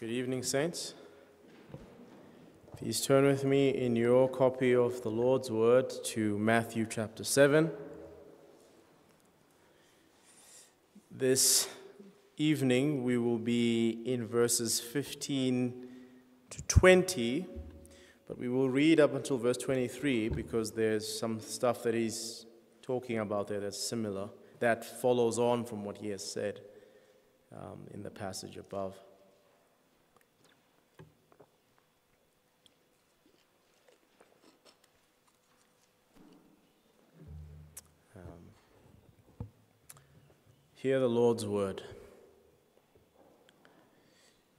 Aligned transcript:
Good 0.00 0.10
evening, 0.10 0.42
Saints. 0.42 0.92
Please 2.76 3.00
turn 3.00 3.26
with 3.26 3.44
me 3.44 3.68
in 3.68 3.94
your 3.94 4.28
copy 4.28 4.74
of 4.74 5.00
the 5.02 5.08
Lord's 5.08 5.52
Word 5.52 5.88
to 6.06 6.36
Matthew 6.36 6.84
chapter 6.90 7.22
7. 7.22 7.70
This 11.12 11.68
evening 12.36 13.04
we 13.04 13.18
will 13.18 13.38
be 13.38 14.02
in 14.04 14.26
verses 14.26 14.80
15 14.80 15.86
to 16.50 16.62
20, 16.62 17.46
but 18.26 18.36
we 18.36 18.48
will 18.48 18.68
read 18.68 18.98
up 18.98 19.14
until 19.14 19.38
verse 19.38 19.58
23 19.58 20.28
because 20.28 20.72
there's 20.72 21.06
some 21.20 21.38
stuff 21.38 21.84
that 21.84 21.94
he's 21.94 22.46
talking 22.82 23.20
about 23.20 23.46
there 23.46 23.60
that's 23.60 23.78
similar, 23.78 24.28
that 24.58 24.84
follows 24.84 25.38
on 25.38 25.64
from 25.64 25.84
what 25.84 25.98
he 25.98 26.08
has 26.08 26.28
said 26.28 26.62
um, 27.56 27.86
in 27.92 28.02
the 28.02 28.10
passage 28.10 28.56
above. 28.56 28.96
Hear 40.84 41.00
the 41.00 41.08
Lord's 41.08 41.46
word. 41.46 41.80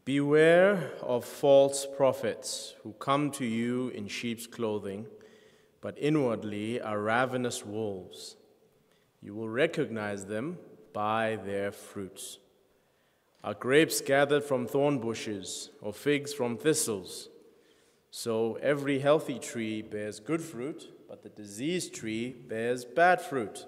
Beware 0.06 0.94
of 1.04 1.24
false 1.24 1.86
prophets 1.86 2.74
who 2.82 2.94
come 2.94 3.30
to 3.34 3.46
you 3.46 3.90
in 3.90 4.08
sheep's 4.08 4.48
clothing, 4.48 5.06
but 5.82 5.96
inwardly 6.00 6.82
are 6.82 7.00
ravenous 7.00 7.64
wolves. 7.64 8.38
You 9.22 9.36
will 9.36 9.50
recognize 9.50 10.26
them 10.26 10.58
by 10.94 11.38
their 11.46 11.72
fruits. 11.72 12.40
Are 13.44 13.54
grapes 13.54 14.02
gathered 14.02 14.44
from 14.44 14.66
thorn 14.66 14.98
bushes, 14.98 15.70
or 15.80 15.94
figs 15.94 16.34
from 16.34 16.58
thistles? 16.58 17.30
So 18.10 18.58
every 18.64 18.98
healthy 18.98 19.38
tree 19.38 19.84
bears 19.84 20.20
good 20.20 20.42
fruit, 20.42 20.92
but 21.08 21.22
the 21.22 21.30
diseased 21.30 21.94
tree 21.94 22.30
bears 22.32 22.84
bad 22.84 23.22
fruit. 23.22 23.68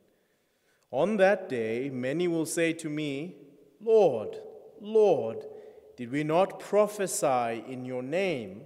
On 0.91 1.17
that 1.17 1.47
day, 1.47 1.89
many 1.89 2.27
will 2.27 2.45
say 2.45 2.73
to 2.73 2.89
me, 2.89 3.35
Lord, 3.79 4.37
Lord, 4.81 5.45
did 5.95 6.11
we 6.11 6.23
not 6.23 6.59
prophesy 6.59 7.63
in 7.67 7.85
your 7.85 8.03
name 8.03 8.63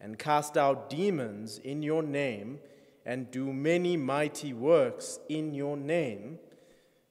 and 0.00 0.18
cast 0.18 0.56
out 0.56 0.88
demons 0.88 1.58
in 1.58 1.82
your 1.82 2.02
name 2.02 2.60
and 3.04 3.30
do 3.30 3.52
many 3.52 3.96
mighty 3.96 4.52
works 4.52 5.18
in 5.28 5.52
your 5.54 5.76
name? 5.76 6.38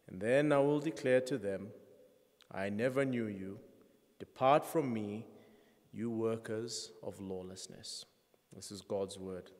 And 0.07 0.19
then 0.19 0.51
I 0.51 0.59
will 0.59 0.79
declare 0.79 1.21
to 1.21 1.37
them, 1.37 1.67
I 2.51 2.69
never 2.69 3.05
knew 3.05 3.27
you. 3.27 3.59
Depart 4.19 4.65
from 4.65 4.93
me, 4.93 5.25
you 5.91 6.09
workers 6.09 6.91
of 7.03 7.19
lawlessness. 7.19 8.05
This 8.55 8.71
is 8.71 8.81
God's 8.81 9.17
word. 9.17 9.51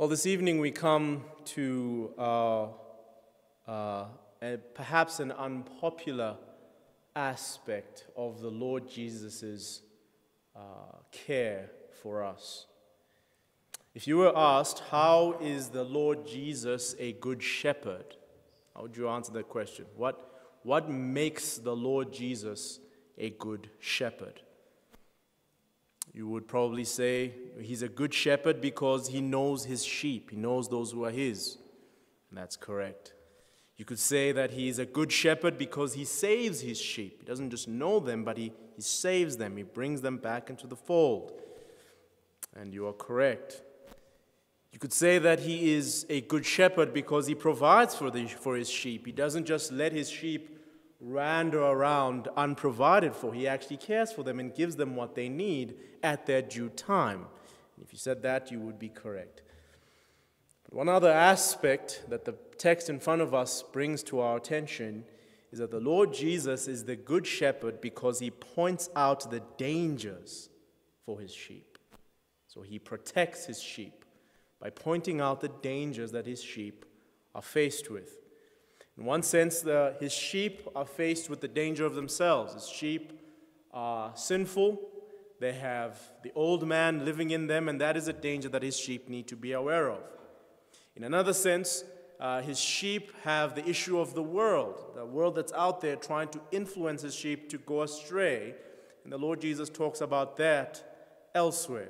Well, 0.00 0.08
this 0.08 0.24
evening 0.24 0.60
we 0.60 0.70
come 0.70 1.24
to 1.56 2.14
uh, 2.16 2.68
uh, 3.68 4.06
a, 4.40 4.56
perhaps 4.72 5.20
an 5.20 5.30
unpopular 5.30 6.38
aspect 7.14 8.06
of 8.16 8.40
the 8.40 8.48
Lord 8.48 8.88
Jesus' 8.88 9.82
uh, 10.56 10.60
care 11.12 11.68
for 12.02 12.24
us. 12.24 12.64
If 13.94 14.08
you 14.08 14.16
were 14.16 14.32
asked, 14.34 14.78
How 14.90 15.36
is 15.38 15.68
the 15.68 15.84
Lord 15.84 16.26
Jesus 16.26 16.96
a 16.98 17.12
good 17.12 17.42
shepherd? 17.42 18.16
How 18.74 18.80
would 18.80 18.96
you 18.96 19.06
answer 19.06 19.32
that 19.32 19.50
question? 19.50 19.84
What, 19.96 20.48
what 20.62 20.88
makes 20.88 21.58
the 21.58 21.76
Lord 21.76 22.10
Jesus 22.10 22.80
a 23.18 23.28
good 23.28 23.68
shepherd? 23.80 24.40
You 26.12 26.28
would 26.28 26.48
probably 26.48 26.84
say 26.84 27.34
he's 27.60 27.82
a 27.82 27.88
good 27.88 28.12
shepherd 28.12 28.60
because 28.60 29.08
he 29.08 29.20
knows 29.20 29.64
his 29.64 29.84
sheep, 29.84 30.30
he 30.30 30.36
knows 30.36 30.68
those 30.68 30.92
who 30.92 31.04
are 31.04 31.10
his. 31.10 31.58
And 32.28 32.38
that's 32.38 32.56
correct. 32.56 33.14
You 33.76 33.84
could 33.84 33.98
say 33.98 34.30
that 34.32 34.50
he 34.50 34.68
is 34.68 34.78
a 34.78 34.84
good 34.84 35.10
shepherd 35.10 35.56
because 35.56 35.94
he 35.94 36.04
saves 36.04 36.60
his 36.60 36.78
sheep. 36.78 37.20
He 37.20 37.26
doesn't 37.26 37.50
just 37.50 37.66
know 37.66 37.98
them, 37.98 38.24
but 38.24 38.36
he, 38.36 38.52
he 38.76 38.82
saves 38.82 39.38
them, 39.38 39.56
he 39.56 39.62
brings 39.62 40.02
them 40.02 40.18
back 40.18 40.50
into 40.50 40.66
the 40.66 40.76
fold. 40.76 41.32
And 42.54 42.74
you 42.74 42.86
are 42.86 42.92
correct. 42.92 43.62
You 44.72 44.78
could 44.78 44.92
say 44.92 45.18
that 45.18 45.40
he 45.40 45.72
is 45.72 46.06
a 46.08 46.20
good 46.20 46.44
shepherd 46.44 46.92
because 46.92 47.26
he 47.26 47.34
provides 47.34 47.94
for, 47.94 48.10
the, 48.10 48.26
for 48.26 48.54
his 48.56 48.68
sheep. 48.68 49.06
He 49.06 49.12
doesn't 49.12 49.46
just 49.46 49.72
let 49.72 49.92
his 49.92 50.10
sheep 50.10 50.59
wander 51.00 51.62
around 51.62 52.28
unprovided 52.36 53.14
for. 53.14 53.32
He 53.32 53.48
actually 53.48 53.78
cares 53.78 54.12
for 54.12 54.22
them 54.22 54.38
and 54.38 54.54
gives 54.54 54.76
them 54.76 54.94
what 54.94 55.14
they 55.14 55.28
need 55.28 55.74
at 56.02 56.26
their 56.26 56.42
due 56.42 56.68
time. 56.68 57.26
If 57.80 57.92
you 57.92 57.98
said 57.98 58.22
that, 58.22 58.50
you 58.50 58.60
would 58.60 58.78
be 58.78 58.90
correct. 58.90 59.42
But 60.64 60.74
one 60.74 60.88
other 60.88 61.10
aspect 61.10 62.04
that 62.08 62.26
the 62.26 62.34
text 62.58 62.90
in 62.90 63.00
front 63.00 63.22
of 63.22 63.34
us 63.34 63.62
brings 63.62 64.02
to 64.04 64.20
our 64.20 64.36
attention 64.36 65.04
is 65.50 65.58
that 65.58 65.70
the 65.70 65.80
Lord 65.80 66.12
Jesus 66.12 66.68
is 66.68 66.84
the 66.84 66.96
good 66.96 67.26
shepherd 67.26 67.80
because 67.80 68.20
he 68.20 68.30
points 68.30 68.88
out 68.94 69.30
the 69.30 69.42
dangers 69.56 70.50
for 71.04 71.18
his 71.18 71.32
sheep. 71.34 71.78
So 72.46 72.62
he 72.62 72.78
protects 72.78 73.46
his 73.46 73.60
sheep 73.60 74.04
by 74.60 74.70
pointing 74.70 75.20
out 75.20 75.40
the 75.40 75.48
dangers 75.48 76.12
that 76.12 76.26
his 76.26 76.42
sheep 76.42 76.84
are 77.34 77.42
faced 77.42 77.90
with. 77.90 78.19
In 79.00 79.06
one 79.06 79.22
sense, 79.22 79.62
the, 79.62 79.96
his 79.98 80.12
sheep 80.12 80.68
are 80.76 80.84
faced 80.84 81.30
with 81.30 81.40
the 81.40 81.48
danger 81.48 81.86
of 81.86 81.94
themselves. 81.94 82.52
His 82.52 82.68
sheep 82.68 83.18
are 83.72 84.12
sinful, 84.14 84.78
they 85.40 85.54
have 85.54 85.98
the 86.22 86.30
old 86.34 86.68
man 86.68 87.06
living 87.06 87.30
in 87.30 87.46
them, 87.46 87.70
and 87.70 87.80
that 87.80 87.96
is 87.96 88.08
a 88.08 88.12
danger 88.12 88.50
that 88.50 88.62
his 88.62 88.78
sheep 88.78 89.08
need 89.08 89.26
to 89.28 89.36
be 89.36 89.52
aware 89.52 89.88
of. 89.88 90.02
In 90.94 91.04
another 91.04 91.32
sense, 91.32 91.82
uh, 92.20 92.42
his 92.42 92.60
sheep 92.60 93.12
have 93.22 93.54
the 93.54 93.66
issue 93.66 93.98
of 93.98 94.12
the 94.12 94.22
world, 94.22 94.92
the 94.94 95.06
world 95.06 95.34
that's 95.34 95.54
out 95.54 95.80
there 95.80 95.96
trying 95.96 96.28
to 96.28 96.40
influence 96.52 97.00
his 97.00 97.14
sheep 97.14 97.48
to 97.48 97.56
go 97.56 97.80
astray. 97.80 98.54
And 99.04 99.10
the 99.10 99.18
Lord 99.18 99.40
Jesus 99.40 99.70
talks 99.70 100.02
about 100.02 100.36
that 100.36 101.30
elsewhere. 101.34 101.88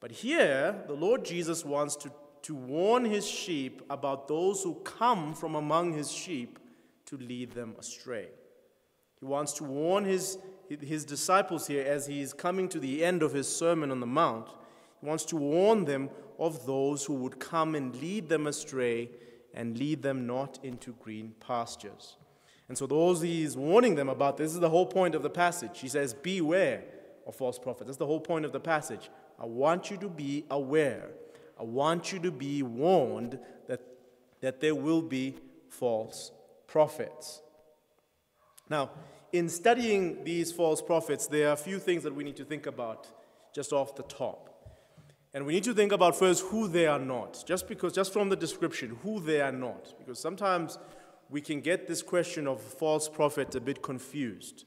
But 0.00 0.12
here, 0.12 0.82
the 0.86 0.94
Lord 0.94 1.26
Jesus 1.26 1.62
wants 1.62 1.94
to 1.96 2.10
to 2.42 2.54
warn 2.54 3.04
his 3.04 3.26
sheep 3.26 3.82
about 3.88 4.28
those 4.28 4.62
who 4.62 4.74
come 4.84 5.34
from 5.34 5.54
among 5.54 5.92
his 5.92 6.10
sheep 6.10 6.58
to 7.06 7.16
lead 7.16 7.52
them 7.52 7.74
astray. 7.78 8.28
He 9.20 9.26
wants 9.26 9.52
to 9.54 9.64
warn 9.64 10.04
his, 10.04 10.38
his 10.80 11.04
disciples 11.04 11.66
here 11.66 11.84
as 11.86 12.06
he 12.06 12.20
is 12.20 12.32
coming 12.32 12.68
to 12.70 12.80
the 12.80 13.04
end 13.04 13.22
of 13.22 13.32
his 13.32 13.48
Sermon 13.48 13.90
on 13.92 14.00
the 14.00 14.06
Mount. 14.06 14.48
He 15.00 15.06
wants 15.06 15.24
to 15.26 15.36
warn 15.36 15.84
them 15.84 16.10
of 16.38 16.66
those 16.66 17.04
who 17.04 17.14
would 17.14 17.38
come 17.38 17.76
and 17.76 17.94
lead 17.96 18.28
them 18.28 18.48
astray 18.48 19.10
and 19.54 19.78
lead 19.78 20.02
them 20.02 20.26
not 20.26 20.58
into 20.64 20.94
green 20.94 21.34
pastures. 21.38 22.16
And 22.68 22.76
so, 22.76 22.86
those 22.86 23.20
he 23.20 23.42
is 23.42 23.56
warning 23.56 23.94
them 23.94 24.08
about, 24.08 24.38
this 24.38 24.52
is 24.52 24.60
the 24.60 24.70
whole 24.70 24.86
point 24.86 25.14
of 25.14 25.22
the 25.22 25.30
passage. 25.30 25.78
He 25.80 25.88
says, 25.88 26.14
Beware 26.14 26.82
of 27.26 27.34
false 27.34 27.58
prophets. 27.58 27.86
That's 27.86 27.98
the 27.98 28.06
whole 28.06 28.20
point 28.20 28.44
of 28.44 28.52
the 28.52 28.60
passage. 28.60 29.10
I 29.38 29.46
want 29.46 29.90
you 29.90 29.96
to 29.98 30.08
be 30.08 30.46
aware 30.50 31.10
I 31.62 31.64
want 31.64 32.12
you 32.12 32.18
to 32.18 32.32
be 32.32 32.64
warned 32.64 33.38
that, 33.68 33.80
that 34.40 34.60
there 34.60 34.74
will 34.74 35.00
be 35.00 35.36
false 35.68 36.32
prophets. 36.66 37.40
Now, 38.68 38.90
in 39.32 39.48
studying 39.48 40.24
these 40.24 40.50
false 40.50 40.82
prophets, 40.82 41.28
there 41.28 41.50
are 41.50 41.52
a 41.52 41.56
few 41.56 41.78
things 41.78 42.02
that 42.02 42.16
we 42.16 42.24
need 42.24 42.34
to 42.36 42.44
think 42.44 42.66
about 42.66 43.06
just 43.54 43.72
off 43.72 43.94
the 43.94 44.02
top. 44.02 44.48
And 45.32 45.46
we 45.46 45.52
need 45.52 45.62
to 45.64 45.72
think 45.72 45.92
about 45.92 46.18
first 46.18 46.42
who 46.46 46.66
they 46.66 46.88
are 46.88 46.98
not, 46.98 47.44
just 47.46 47.68
because, 47.68 47.92
just 47.92 48.12
from 48.12 48.28
the 48.28 48.36
description, 48.36 48.98
who 49.04 49.20
they 49.20 49.40
are 49.40 49.52
not. 49.52 49.94
Because 50.00 50.18
sometimes 50.18 50.78
we 51.30 51.40
can 51.40 51.60
get 51.60 51.86
this 51.86 52.02
question 52.02 52.48
of 52.48 52.60
false 52.60 53.08
prophet 53.08 53.54
a 53.54 53.60
bit 53.60 53.82
confused. 53.82 54.64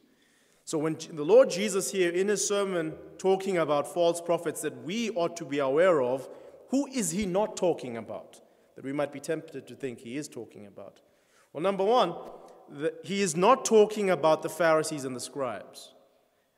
So, 0.64 0.78
when 0.78 0.98
the 1.12 1.26
Lord 1.26 1.50
Jesus 1.50 1.92
here 1.92 2.10
in 2.10 2.30
his 2.30 2.48
sermon 2.48 2.94
talking 3.18 3.58
about 3.58 3.94
false 3.94 4.22
prophets 4.22 4.62
that 4.62 4.84
we 4.84 5.10
ought 5.12 5.36
to 5.38 5.46
be 5.46 5.60
aware 5.60 6.02
of, 6.02 6.28
who 6.70 6.88
is 6.88 7.12
he 7.12 7.26
not 7.26 7.56
talking 7.58 7.98
about 7.98 8.42
that 8.76 8.84
we 8.84 8.94
might 8.94 9.12
be 9.12 9.20
tempted 9.20 9.68
to 9.68 9.76
think 9.76 10.00
he 10.00 10.18
is 10.18 10.28
talking 10.28 10.66
about? 10.66 11.00
Well, 11.54 11.64
number 11.64 11.84
one, 11.84 12.14
the, 12.70 12.94
he 13.04 13.22
is 13.22 13.36
not 13.36 13.64
talking 13.66 14.10
about 14.10 14.42
the 14.42 14.50
Pharisees 14.50 15.06
and 15.06 15.16
the 15.16 15.20
scribes. 15.20 15.94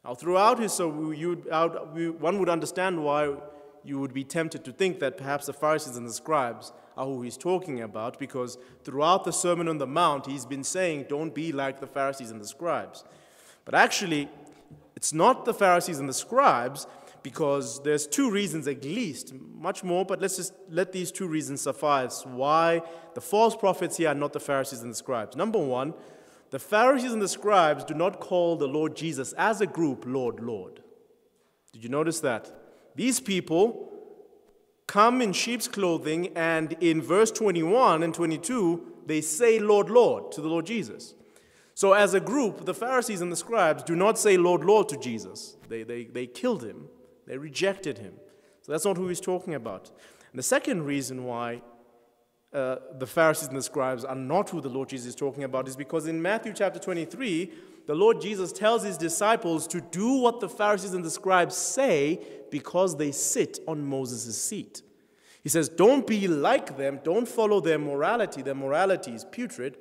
Now, 0.03 0.15
throughout 0.15 0.59
his, 0.59 0.73
so 0.73 0.89
one 0.89 2.39
would 2.39 2.49
understand 2.49 3.03
why 3.03 3.35
you 3.83 3.99
would 3.99 4.13
be 4.13 4.23
tempted 4.23 4.63
to 4.65 4.71
think 4.71 4.99
that 4.99 5.17
perhaps 5.17 5.45
the 5.45 5.53
Pharisees 5.53 5.97
and 5.97 6.07
the 6.07 6.13
scribes 6.13 6.71
are 6.95 7.05
who 7.05 7.21
he's 7.21 7.37
talking 7.37 7.81
about, 7.81 8.17
because 8.17 8.57
throughout 8.83 9.23
the 9.23 9.31
Sermon 9.31 9.67
on 9.67 9.77
the 9.77 9.87
Mount, 9.87 10.25
he's 10.25 10.45
been 10.45 10.63
saying, 10.63 11.05
Don't 11.09 11.33
be 11.33 11.51
like 11.51 11.79
the 11.79 11.87
Pharisees 11.87 12.31
and 12.31 12.41
the 12.41 12.47
scribes. 12.47 13.03
But 13.65 13.75
actually, 13.75 14.29
it's 14.95 15.13
not 15.13 15.45
the 15.45 15.53
Pharisees 15.53 15.99
and 15.99 16.09
the 16.09 16.13
scribes, 16.13 16.87
because 17.27 17.83
there's 17.83 18.07
two 18.07 18.31
reasons 18.31 18.69
at 18.69 18.85
least, 18.85 19.33
much 19.53 19.83
more, 19.83 20.05
but 20.05 20.21
let's 20.21 20.37
just 20.37 20.53
let 20.69 20.93
these 20.93 21.11
two 21.11 21.27
reasons 21.27 21.59
suffice 21.59 22.25
why 22.25 22.81
the 23.15 23.19
false 23.19 23.53
prophets 23.53 23.97
here 23.97 24.07
are 24.07 24.15
not 24.15 24.31
the 24.31 24.39
Pharisees 24.39 24.81
and 24.81 24.91
the 24.91 24.95
scribes. 24.95 25.35
Number 25.35 25.59
one, 25.59 25.93
the 26.51 26.57
Pharisees 26.57 27.11
and 27.11 27.21
the 27.21 27.27
scribes 27.27 27.83
do 27.83 27.93
not 27.93 28.21
call 28.21 28.55
the 28.55 28.69
Lord 28.69 28.95
Jesus 28.95 29.33
as 29.33 29.59
a 29.59 29.67
group 29.67 30.05
Lord, 30.07 30.39
Lord. 30.39 30.81
Did 31.73 31.83
you 31.83 31.89
notice 31.89 32.21
that? 32.21 32.49
These 32.95 33.19
people 33.19 33.91
come 34.87 35.21
in 35.21 35.33
sheep's 35.33 35.67
clothing, 35.67 36.31
and 36.33 36.77
in 36.79 37.01
verse 37.01 37.31
21 37.31 38.03
and 38.03 38.13
22, 38.13 38.99
they 39.05 39.19
say, 39.19 39.59
Lord, 39.59 39.89
Lord, 39.89 40.31
to 40.31 40.39
the 40.39 40.47
Lord 40.47 40.65
Jesus. 40.65 41.13
So, 41.73 41.91
as 41.91 42.13
a 42.13 42.21
group, 42.21 42.63
the 42.63 42.73
Pharisees 42.73 43.19
and 43.19 43.33
the 43.33 43.35
scribes 43.35 43.83
do 43.83 43.97
not 43.97 44.17
say, 44.17 44.37
Lord, 44.37 44.63
Lord, 44.63 44.87
to 44.87 44.97
Jesus. 44.97 45.57
They, 45.67 45.83
they, 45.83 46.05
they 46.05 46.25
killed 46.25 46.63
him, 46.63 46.87
they 47.27 47.37
rejected 47.37 47.99
him. 47.99 48.13
So, 48.61 48.71
that's 48.71 48.85
not 48.85 48.97
who 48.97 49.07
he's 49.07 49.21
talking 49.21 49.53
about. 49.53 49.91
And 50.31 50.39
the 50.39 50.43
second 50.43 50.83
reason 50.85 51.25
why 51.25 51.61
uh, 52.53 52.77
the 52.97 53.07
Pharisees 53.07 53.49
and 53.49 53.57
the 53.57 53.61
scribes 53.61 54.05
are 54.05 54.15
not 54.15 54.49
who 54.49 54.61
the 54.61 54.69
Lord 54.69 54.89
Jesus 54.89 55.07
is 55.07 55.15
talking 55.15 55.43
about 55.43 55.67
is 55.67 55.75
because 55.75 56.07
in 56.07 56.21
Matthew 56.21 56.53
chapter 56.53 56.79
23, 56.79 57.51
the 57.87 57.95
Lord 57.95 58.21
Jesus 58.21 58.51
tells 58.51 58.83
his 58.83 58.97
disciples 58.97 59.67
to 59.67 59.81
do 59.81 60.13
what 60.13 60.39
the 60.39 60.49
Pharisees 60.49 60.93
and 60.93 61.03
the 61.03 61.11
scribes 61.11 61.55
say 61.55 62.19
because 62.49 62.97
they 62.97 63.11
sit 63.11 63.59
on 63.67 63.85
Moses' 63.85 64.41
seat. 64.41 64.81
He 65.43 65.49
says, 65.49 65.69
Don't 65.69 66.05
be 66.05 66.27
like 66.27 66.77
them, 66.77 66.99
don't 67.03 67.27
follow 67.27 67.61
their 67.61 67.79
morality. 67.79 68.41
Their 68.41 68.55
morality 68.55 69.11
is 69.11 69.23
putrid. 69.25 69.77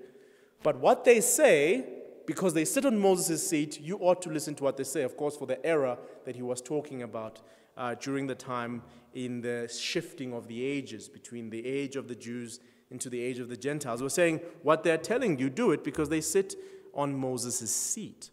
But 0.62 0.76
what 0.78 1.04
they 1.04 1.20
say, 1.20 1.84
because 2.26 2.54
they 2.54 2.64
sit 2.64 2.84
on 2.84 2.98
Moses' 2.98 3.48
seat, 3.48 3.80
you 3.80 3.96
ought 3.98 4.20
to 4.22 4.30
listen 4.30 4.54
to 4.56 4.64
what 4.64 4.76
they 4.76 4.84
say, 4.84 5.02
of 5.02 5.16
course, 5.16 5.36
for 5.36 5.46
the 5.46 5.64
era 5.64 5.98
that 6.24 6.36
he 6.36 6.42
was 6.42 6.60
talking 6.60 7.02
about 7.02 7.40
uh, 7.76 7.94
during 7.94 8.26
the 8.26 8.34
time 8.34 8.82
in 9.14 9.40
the 9.40 9.68
shifting 9.72 10.32
of 10.32 10.48
the 10.48 10.64
ages 10.64 11.08
between 11.08 11.50
the 11.50 11.64
age 11.66 11.96
of 11.96 12.08
the 12.08 12.14
Jews 12.14 12.60
into 12.90 13.08
the 13.08 13.20
age 13.20 13.38
of 13.38 13.48
the 13.48 13.56
Gentiles. 13.56 14.02
We're 14.02 14.08
saying 14.08 14.40
what 14.62 14.82
they're 14.82 14.98
telling 14.98 15.38
you, 15.38 15.50
do 15.50 15.72
it 15.72 15.82
because 15.82 16.08
they 16.08 16.20
sit 16.20 16.54
on 16.94 17.16
Moses' 17.16 17.70
seat. 17.70 18.30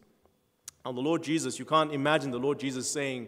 Now, 0.85 0.91
the 0.91 1.01
Lord 1.01 1.23
Jesus, 1.23 1.59
you 1.59 1.65
can't 1.65 1.93
imagine 1.93 2.31
the 2.31 2.39
Lord 2.39 2.59
Jesus 2.59 2.89
saying, 2.89 3.27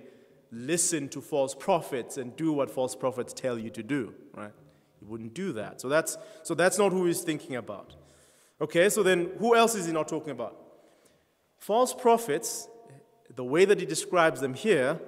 listen 0.51 1.09
to 1.09 1.21
false 1.21 1.55
prophets 1.55 2.17
and 2.17 2.35
do 2.35 2.53
what 2.53 2.69
false 2.69 2.95
prophets 2.95 3.33
tell 3.33 3.57
you 3.57 3.69
to 3.71 3.83
do, 3.83 4.13
right? 4.33 4.51
He 4.99 5.05
wouldn't 5.05 5.33
do 5.33 5.53
that. 5.53 5.81
So 5.81 5.89
that's, 5.89 6.17
so 6.43 6.53
that's 6.53 6.77
not 6.77 6.91
who 6.91 7.05
he's 7.05 7.21
thinking 7.21 7.55
about. 7.55 7.95
Okay, 8.61 8.89
so 8.89 9.03
then 9.03 9.31
who 9.39 9.55
else 9.55 9.75
is 9.75 9.85
he 9.85 9.91
not 9.91 10.07
talking 10.07 10.31
about? 10.31 10.55
False 11.57 11.93
prophets, 11.93 12.67
the 13.35 13.43
way 13.43 13.65
that 13.65 13.79
he 13.79 13.85
describes 13.85 14.39
them 14.39 14.53
here, 14.53 14.99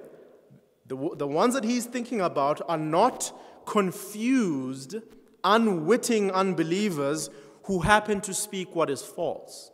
the, 0.86 0.96
the 1.16 1.26
ones 1.26 1.54
that 1.54 1.64
he's 1.64 1.84
thinking 1.84 2.20
about 2.20 2.60
are 2.68 2.78
not 2.78 3.32
confused, 3.66 4.96
unwitting 5.44 6.30
unbelievers 6.30 7.30
who 7.64 7.80
happen 7.80 8.20
to 8.22 8.34
speak 8.34 8.74
what 8.74 8.90
is 8.90 9.02
false. 9.02 9.70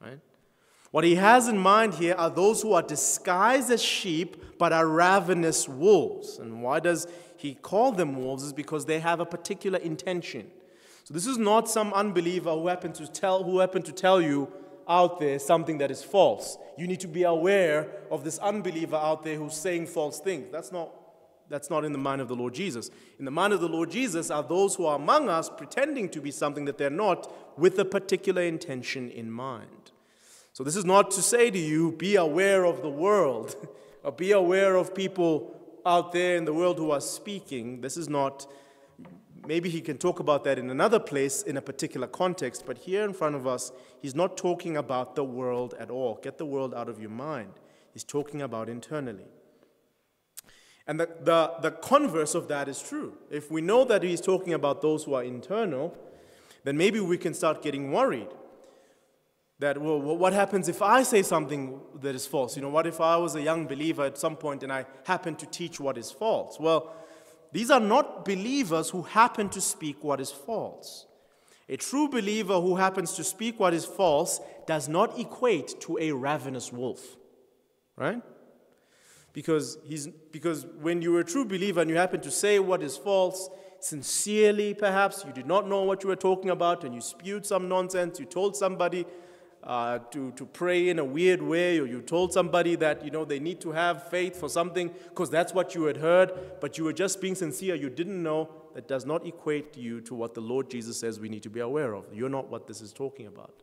Right? 0.00 0.20
What 0.90 1.04
he 1.04 1.16
has 1.16 1.48
in 1.48 1.58
mind 1.58 1.94
here 1.94 2.14
are 2.14 2.30
those 2.30 2.62
who 2.62 2.72
are 2.72 2.82
disguised 2.82 3.70
as 3.70 3.82
sheep 3.82 4.58
but 4.58 4.72
are 4.72 4.86
ravenous 4.86 5.68
wolves. 5.68 6.38
And 6.38 6.62
why 6.62 6.80
does 6.80 7.06
he 7.36 7.54
call 7.54 7.92
them 7.92 8.16
wolves? 8.16 8.42
Is 8.42 8.52
because 8.54 8.86
they 8.86 9.00
have 9.00 9.20
a 9.20 9.26
particular 9.26 9.78
intention. 9.78 10.50
So 11.06 11.14
this 11.14 11.28
is 11.28 11.38
not 11.38 11.68
some 11.68 11.92
unbeliever 11.92 12.50
who 12.50 12.66
happened 12.66 12.96
to 12.96 13.06
tell 13.06 13.44
who 13.44 13.60
happened 13.60 13.84
to 13.84 13.92
tell 13.92 14.20
you 14.20 14.52
out 14.88 15.20
there 15.20 15.38
something 15.38 15.78
that 15.78 15.88
is 15.88 16.02
false. 16.02 16.58
You 16.76 16.88
need 16.88 16.98
to 16.98 17.06
be 17.06 17.22
aware 17.22 17.86
of 18.10 18.24
this 18.24 18.38
unbeliever 18.40 18.96
out 18.96 19.22
there 19.22 19.36
who's 19.36 19.54
saying 19.54 19.86
false 19.86 20.18
things. 20.18 20.48
That's 20.50 20.72
not, 20.72 20.90
that's 21.48 21.70
not 21.70 21.84
in 21.84 21.92
the 21.92 21.98
mind 21.98 22.22
of 22.22 22.26
the 22.26 22.34
Lord 22.34 22.54
Jesus. 22.54 22.90
In 23.20 23.24
the 23.24 23.30
mind 23.30 23.52
of 23.52 23.60
the 23.60 23.68
Lord 23.68 23.88
Jesus 23.88 24.32
are 24.32 24.42
those 24.42 24.74
who 24.74 24.84
are 24.86 24.96
among 24.96 25.28
us 25.28 25.48
pretending 25.48 26.08
to 26.08 26.20
be 26.20 26.32
something 26.32 26.64
that 26.64 26.76
they're 26.76 26.90
not 26.90 27.32
with 27.56 27.78
a 27.78 27.84
particular 27.84 28.42
intention 28.42 29.08
in 29.08 29.30
mind. 29.30 29.92
So, 30.54 30.64
this 30.64 30.74
is 30.74 30.84
not 30.84 31.12
to 31.12 31.22
say 31.22 31.52
to 31.52 31.58
you, 31.58 31.92
be 31.92 32.16
aware 32.16 32.64
of 32.64 32.82
the 32.82 32.90
world 32.90 33.54
or 34.02 34.10
be 34.10 34.32
aware 34.32 34.74
of 34.74 34.92
people 34.92 35.54
out 35.86 36.10
there 36.10 36.36
in 36.36 36.46
the 36.46 36.52
world 36.52 36.78
who 36.78 36.90
are 36.90 37.00
speaking. 37.00 37.80
This 37.80 37.96
is 37.96 38.08
not 38.08 38.48
maybe 39.46 39.68
he 39.68 39.80
can 39.80 39.98
talk 39.98 40.20
about 40.20 40.44
that 40.44 40.58
in 40.58 40.70
another 40.70 40.98
place 40.98 41.42
in 41.42 41.56
a 41.56 41.62
particular 41.62 42.06
context, 42.06 42.64
but 42.66 42.78
here 42.78 43.04
in 43.04 43.12
front 43.12 43.34
of 43.34 43.46
us, 43.46 43.72
he's 44.00 44.14
not 44.14 44.36
talking 44.36 44.76
about 44.76 45.16
the 45.16 45.24
world 45.24 45.74
at 45.78 45.90
all. 45.90 46.18
Get 46.22 46.38
the 46.38 46.46
world 46.46 46.74
out 46.74 46.88
of 46.88 47.00
your 47.00 47.10
mind. 47.10 47.52
He's 47.92 48.04
talking 48.04 48.42
about 48.42 48.68
internally. 48.68 49.26
And 50.86 51.00
the, 51.00 51.08
the, 51.20 51.54
the 51.62 51.70
converse 51.72 52.34
of 52.34 52.48
that 52.48 52.68
is 52.68 52.80
true. 52.80 53.14
If 53.30 53.50
we 53.50 53.60
know 53.60 53.84
that 53.84 54.02
he's 54.02 54.20
talking 54.20 54.54
about 54.54 54.82
those 54.82 55.04
who 55.04 55.14
are 55.14 55.24
internal, 55.24 55.96
then 56.64 56.76
maybe 56.76 57.00
we 57.00 57.18
can 57.18 57.34
start 57.34 57.62
getting 57.62 57.90
worried. 57.90 58.28
That, 59.58 59.80
well, 59.80 59.98
what 60.00 60.32
happens 60.34 60.68
if 60.68 60.82
I 60.82 61.02
say 61.02 61.22
something 61.22 61.80
that 62.00 62.14
is 62.14 62.26
false? 62.26 62.56
You 62.56 62.62
know, 62.62 62.68
what 62.68 62.86
if 62.86 63.00
I 63.00 63.16
was 63.16 63.34
a 63.34 63.40
young 63.40 63.66
believer 63.66 64.04
at 64.04 64.18
some 64.18 64.36
point 64.36 64.62
and 64.62 64.70
I 64.72 64.84
happen 65.04 65.34
to 65.36 65.46
teach 65.46 65.80
what 65.80 65.96
is 65.96 66.10
false? 66.10 66.60
Well, 66.60 66.92
these 67.56 67.70
are 67.70 67.80
not 67.80 68.26
believers 68.26 68.90
who 68.90 69.00
happen 69.00 69.48
to 69.48 69.62
speak 69.62 70.04
what 70.04 70.20
is 70.20 70.30
false. 70.30 71.06
A 71.70 71.78
true 71.78 72.06
believer 72.06 72.60
who 72.60 72.76
happens 72.76 73.14
to 73.14 73.24
speak 73.24 73.58
what 73.58 73.72
is 73.72 73.86
false 73.86 74.42
does 74.66 74.90
not 74.90 75.18
equate 75.18 75.80
to 75.80 75.96
a 75.98 76.12
ravenous 76.12 76.70
wolf, 76.70 77.16
right? 77.96 78.20
Because, 79.32 79.78
he's, 79.86 80.06
because 80.06 80.66
when 80.82 81.00
you're 81.00 81.20
a 81.20 81.24
true 81.24 81.46
believer 81.46 81.80
and 81.80 81.88
you 81.88 81.96
happen 81.96 82.20
to 82.20 82.30
say 82.30 82.58
what 82.58 82.82
is 82.82 82.98
false, 82.98 83.48
sincerely 83.80 84.74
perhaps, 84.74 85.24
you 85.26 85.32
did 85.32 85.46
not 85.46 85.66
know 85.66 85.82
what 85.84 86.02
you 86.02 86.10
were 86.10 86.14
talking 86.14 86.50
about 86.50 86.84
and 86.84 86.94
you 86.94 87.00
spewed 87.00 87.46
some 87.46 87.70
nonsense, 87.70 88.20
you 88.20 88.26
told 88.26 88.54
somebody 88.54 89.06
uh, 89.66 89.98
to, 90.12 90.30
to 90.32 90.46
pray 90.46 90.88
in 90.88 91.00
a 91.00 91.04
weird 91.04 91.42
way, 91.42 91.80
or 91.80 91.86
you 91.86 92.00
told 92.00 92.32
somebody 92.32 92.76
that 92.76 93.04
you 93.04 93.10
know 93.10 93.24
they 93.24 93.40
need 93.40 93.60
to 93.60 93.72
have 93.72 94.08
faith 94.08 94.38
for 94.38 94.48
something 94.48 94.90
because 95.08 95.28
that's 95.28 95.52
what 95.52 95.74
you 95.74 95.84
had 95.84 95.96
heard, 95.96 96.32
but 96.60 96.78
you 96.78 96.84
were 96.84 96.92
just 96.92 97.20
being 97.20 97.34
sincere, 97.34 97.74
you 97.74 97.90
didn't 97.90 98.22
know, 98.22 98.48
that 98.74 98.86
does 98.86 99.04
not 99.04 99.26
equate 99.26 99.76
you 99.76 100.00
to 100.02 100.14
what 100.14 100.34
the 100.34 100.40
Lord 100.40 100.70
Jesus 100.70 100.98
says 100.98 101.18
we 101.18 101.28
need 101.28 101.42
to 101.42 101.50
be 101.50 101.60
aware 101.60 101.94
of. 101.94 102.04
You're 102.12 102.28
not 102.28 102.48
what 102.48 102.68
this 102.68 102.80
is 102.80 102.92
talking 102.92 103.26
about. 103.26 103.62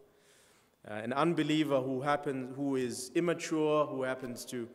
Uh, 0.86 0.96
an 0.96 1.14
unbeliever 1.14 1.80
who 1.80 2.02
happens, 2.02 2.54
who 2.58 2.76
is 2.76 3.12
immature, 3.16 3.86
who 3.86 4.04
happens 4.04 4.44
to 4.46 4.68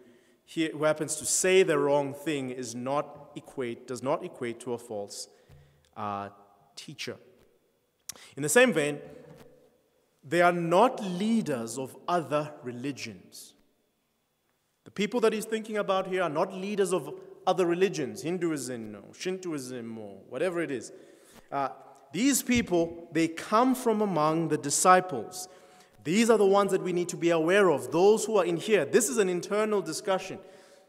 hear, 0.46 0.70
who 0.70 0.84
happens 0.84 1.16
to 1.16 1.26
say 1.26 1.62
the 1.62 1.78
wrong 1.78 2.14
thing, 2.14 2.48
is 2.48 2.74
not 2.74 3.32
equate, 3.36 3.86
does 3.86 4.02
not 4.02 4.24
equate 4.24 4.60
to 4.60 4.72
a 4.72 4.78
false 4.78 5.28
uh, 5.94 6.30
teacher. 6.74 7.16
In 8.36 8.42
the 8.42 8.48
same 8.48 8.72
vein, 8.72 8.98
they 10.28 10.42
are 10.42 10.52
not 10.52 11.02
leaders 11.02 11.78
of 11.78 11.96
other 12.06 12.52
religions. 12.62 13.54
The 14.84 14.90
people 14.90 15.20
that 15.20 15.32
he's 15.32 15.44
thinking 15.44 15.78
about 15.78 16.06
here 16.06 16.22
are 16.22 16.28
not 16.28 16.52
leaders 16.52 16.92
of 16.92 17.14
other 17.46 17.66
religions, 17.66 18.22
Hinduism 18.22 18.96
or 18.96 19.14
Shintoism 19.14 19.96
or 19.98 20.18
whatever 20.28 20.60
it 20.60 20.70
is. 20.70 20.92
Uh, 21.50 21.70
these 22.12 22.42
people, 22.42 23.08
they 23.12 23.28
come 23.28 23.74
from 23.74 24.02
among 24.02 24.48
the 24.48 24.58
disciples. 24.58 25.48
These 26.04 26.30
are 26.30 26.38
the 26.38 26.46
ones 26.46 26.72
that 26.72 26.82
we 26.82 26.92
need 26.92 27.08
to 27.10 27.16
be 27.16 27.30
aware 27.30 27.70
of, 27.70 27.90
those 27.90 28.24
who 28.24 28.36
are 28.38 28.44
in 28.44 28.56
here. 28.56 28.84
This 28.84 29.08
is 29.08 29.18
an 29.18 29.28
internal 29.28 29.82
discussion. 29.82 30.38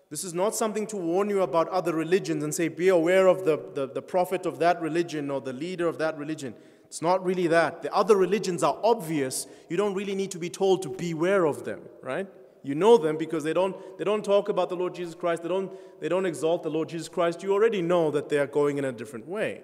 This 0.09 0.23
is 0.23 0.33
not 0.33 0.55
something 0.55 0.87
to 0.87 0.97
warn 0.97 1.29
you 1.29 1.41
about 1.41 1.67
other 1.69 1.93
religions 1.93 2.43
and 2.43 2.53
say, 2.53 2.67
be 2.67 2.89
aware 2.89 3.27
of 3.27 3.45
the, 3.45 3.59
the, 3.73 3.87
the 3.87 4.01
prophet 4.01 4.45
of 4.45 4.59
that 4.59 4.81
religion 4.81 5.29
or 5.29 5.39
the 5.39 5.53
leader 5.53 5.87
of 5.87 5.97
that 5.99 6.17
religion. 6.17 6.55
It's 6.89 7.03
not 7.03 7.23
really 7.23 7.45
that. 7.47 7.83
The 7.83 7.93
other 7.93 8.17
religions 8.17 8.63
are 8.63 8.75
obvious. 8.83 9.45
You 9.69 9.77
don't 9.77 9.93
really 9.93 10.15
need 10.15 10.31
to 10.31 10.39
be 10.39 10.49
told 10.49 10.81
to 10.81 10.89
beware 10.89 11.45
of 11.45 11.63
them, 11.63 11.81
right? 12.01 12.27
You 12.63 12.73
know 12.73 12.97
them 12.97 13.15
because 13.15 13.43
they 13.43 13.53
don't, 13.53 13.75
they 13.99 14.03
don't 14.03 14.25
talk 14.25 14.49
about 14.49 14.69
the 14.69 14.75
Lord 14.75 14.95
Jesus 14.95 15.13
Christ. 15.13 15.43
They 15.43 15.49
don't, 15.49 15.71
they 16.01 16.09
don't 16.09 16.25
exalt 16.25 16.63
the 16.63 16.71
Lord 16.71 16.89
Jesus 16.89 17.07
Christ. 17.07 17.43
You 17.43 17.53
already 17.53 17.83
know 17.83 18.09
that 18.09 18.27
they 18.27 18.39
are 18.39 18.47
going 18.47 18.79
in 18.79 18.85
a 18.85 18.91
different 18.91 19.27
way. 19.27 19.61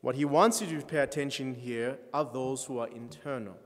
What 0.00 0.14
he 0.14 0.24
wants 0.24 0.62
you 0.62 0.66
to 0.66 0.86
pay 0.86 1.00
attention 1.00 1.54
here 1.54 1.98
are 2.14 2.24
those 2.24 2.64
who 2.64 2.78
are 2.78 2.88
internal. 2.88 3.56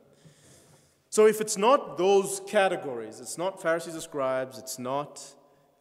So 1.10 1.26
if 1.26 1.40
it's 1.40 1.56
not 1.56 1.96
those 1.96 2.40
categories, 2.48 3.20
it's 3.20 3.38
not 3.38 3.62
Pharisees 3.62 3.94
or 3.94 4.00
scribes, 4.00 4.58
it's 4.58 4.80
not 4.80 5.22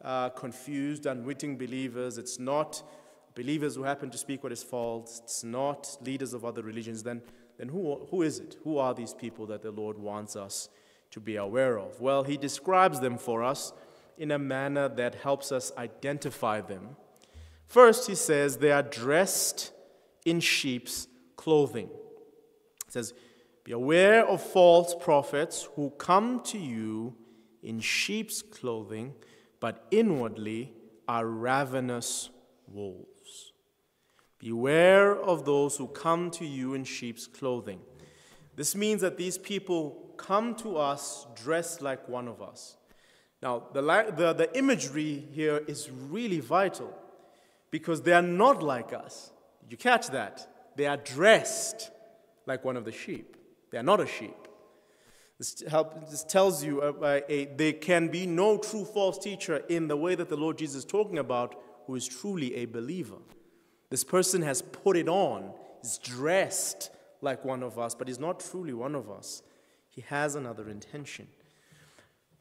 uh, 0.03 0.29
confused, 0.29 1.07
unwitting 1.07 1.57
believers, 1.57 2.17
it's 2.19 2.39
not 2.39 2.83
believers 3.35 3.75
who 3.75 3.83
happen 3.83 4.09
to 4.09 4.17
speak 4.17 4.43
what 4.43 4.51
is 4.51 4.63
false, 4.63 5.21
it's 5.23 5.43
not 5.43 5.97
leaders 6.01 6.33
of 6.33 6.43
other 6.45 6.61
religions, 6.61 7.03
then, 7.03 7.21
then 7.57 7.69
who, 7.69 8.07
who 8.09 8.21
is 8.21 8.39
it? 8.39 8.57
Who 8.63 8.77
are 8.77 8.93
these 8.93 9.13
people 9.13 9.45
that 9.47 9.61
the 9.61 9.71
Lord 9.71 9.97
wants 9.97 10.35
us 10.35 10.69
to 11.11 11.19
be 11.19 11.35
aware 11.35 11.77
of? 11.77 11.99
Well, 12.01 12.23
he 12.23 12.37
describes 12.37 12.99
them 12.99 13.17
for 13.17 13.43
us 13.43 13.73
in 14.17 14.31
a 14.31 14.39
manner 14.39 14.89
that 14.89 15.15
helps 15.15 15.51
us 15.51 15.71
identify 15.77 16.61
them. 16.61 16.95
First, 17.65 18.07
he 18.07 18.15
says 18.15 18.57
they 18.57 18.71
are 18.71 18.83
dressed 18.83 19.71
in 20.25 20.39
sheep's 20.39 21.07
clothing. 21.35 21.87
He 22.85 22.91
says, 22.91 23.13
Be 23.63 23.71
aware 23.71 24.25
of 24.25 24.41
false 24.41 24.93
prophets 24.99 25.69
who 25.75 25.91
come 25.91 26.41
to 26.45 26.57
you 26.57 27.15
in 27.63 27.79
sheep's 27.79 28.41
clothing, 28.41 29.13
but 29.59 29.85
inwardly 29.91 30.73
are 31.07 31.25
ravenous 31.25 32.29
wolves. 32.67 33.18
Beware 34.39 35.15
of 35.15 35.45
those 35.45 35.75
who 35.77 35.87
come 35.87 36.31
to 36.31 36.45
you 36.45 36.73
in 36.73 36.85
sheep's 36.85 37.27
clothing. 37.27 37.81
This 38.55 38.75
means 38.75 39.01
that 39.01 39.17
these 39.17 39.37
people 39.37 40.13
come 40.17 40.55
to 40.55 40.77
us 40.77 41.27
dressed 41.35 41.81
like 41.81 42.07
one 42.07 42.27
of 42.27 42.41
us. 42.41 42.77
Now, 43.41 43.63
the, 43.73 43.81
the, 44.15 44.33
the 44.33 44.57
imagery 44.57 45.25
here 45.31 45.63
is 45.67 45.89
really 45.91 46.39
vital 46.39 46.93
because 47.71 48.01
they 48.01 48.13
are 48.13 48.21
not 48.21 48.61
like 48.63 48.91
us. 48.93 49.31
You 49.69 49.77
catch 49.77 50.07
that? 50.07 50.47
They 50.75 50.87
are 50.87 50.97
dressed 50.97 51.91
like 52.45 52.65
one 52.65 52.75
of 52.75 52.85
the 52.85 52.91
sheep. 52.91 53.37
They 53.71 53.77
are 53.77 53.83
not 53.83 53.99
a 54.01 54.07
sheep. 54.07 54.35
This, 55.37 55.63
help, 55.69 56.09
this 56.09 56.23
tells 56.23 56.63
you 56.63 56.81
uh, 56.81 56.91
uh, 57.01 57.19
a, 57.29 57.45
there 57.45 57.73
can 57.73 58.09
be 58.09 58.25
no 58.25 58.57
true 58.57 58.83
false 58.83 59.17
teacher 59.17 59.63
in 59.69 59.87
the 59.87 59.95
way 59.95 60.15
that 60.15 60.27
the 60.27 60.35
Lord 60.35 60.57
Jesus 60.57 60.79
is 60.79 60.85
talking 60.85 61.17
about 61.17 61.55
who 61.85 61.95
is 61.95 62.07
truly 62.07 62.55
a 62.55 62.65
believer. 62.65 63.15
This 63.89 64.03
person 64.03 64.41
has 64.43 64.61
put 64.61 64.95
it 64.95 65.09
on, 65.09 65.51
is 65.83 65.97
dressed 65.97 66.91
like 67.21 67.43
one 67.43 67.63
of 67.63 67.79
us, 67.79 67.95
but 67.95 68.07
he's 68.07 68.19
not 68.19 68.39
truly 68.39 68.73
one 68.73 68.95
of 68.95 69.09
us. 69.09 69.41
He 69.89 70.01
has 70.07 70.35
another 70.35 70.69
intention. 70.69 71.27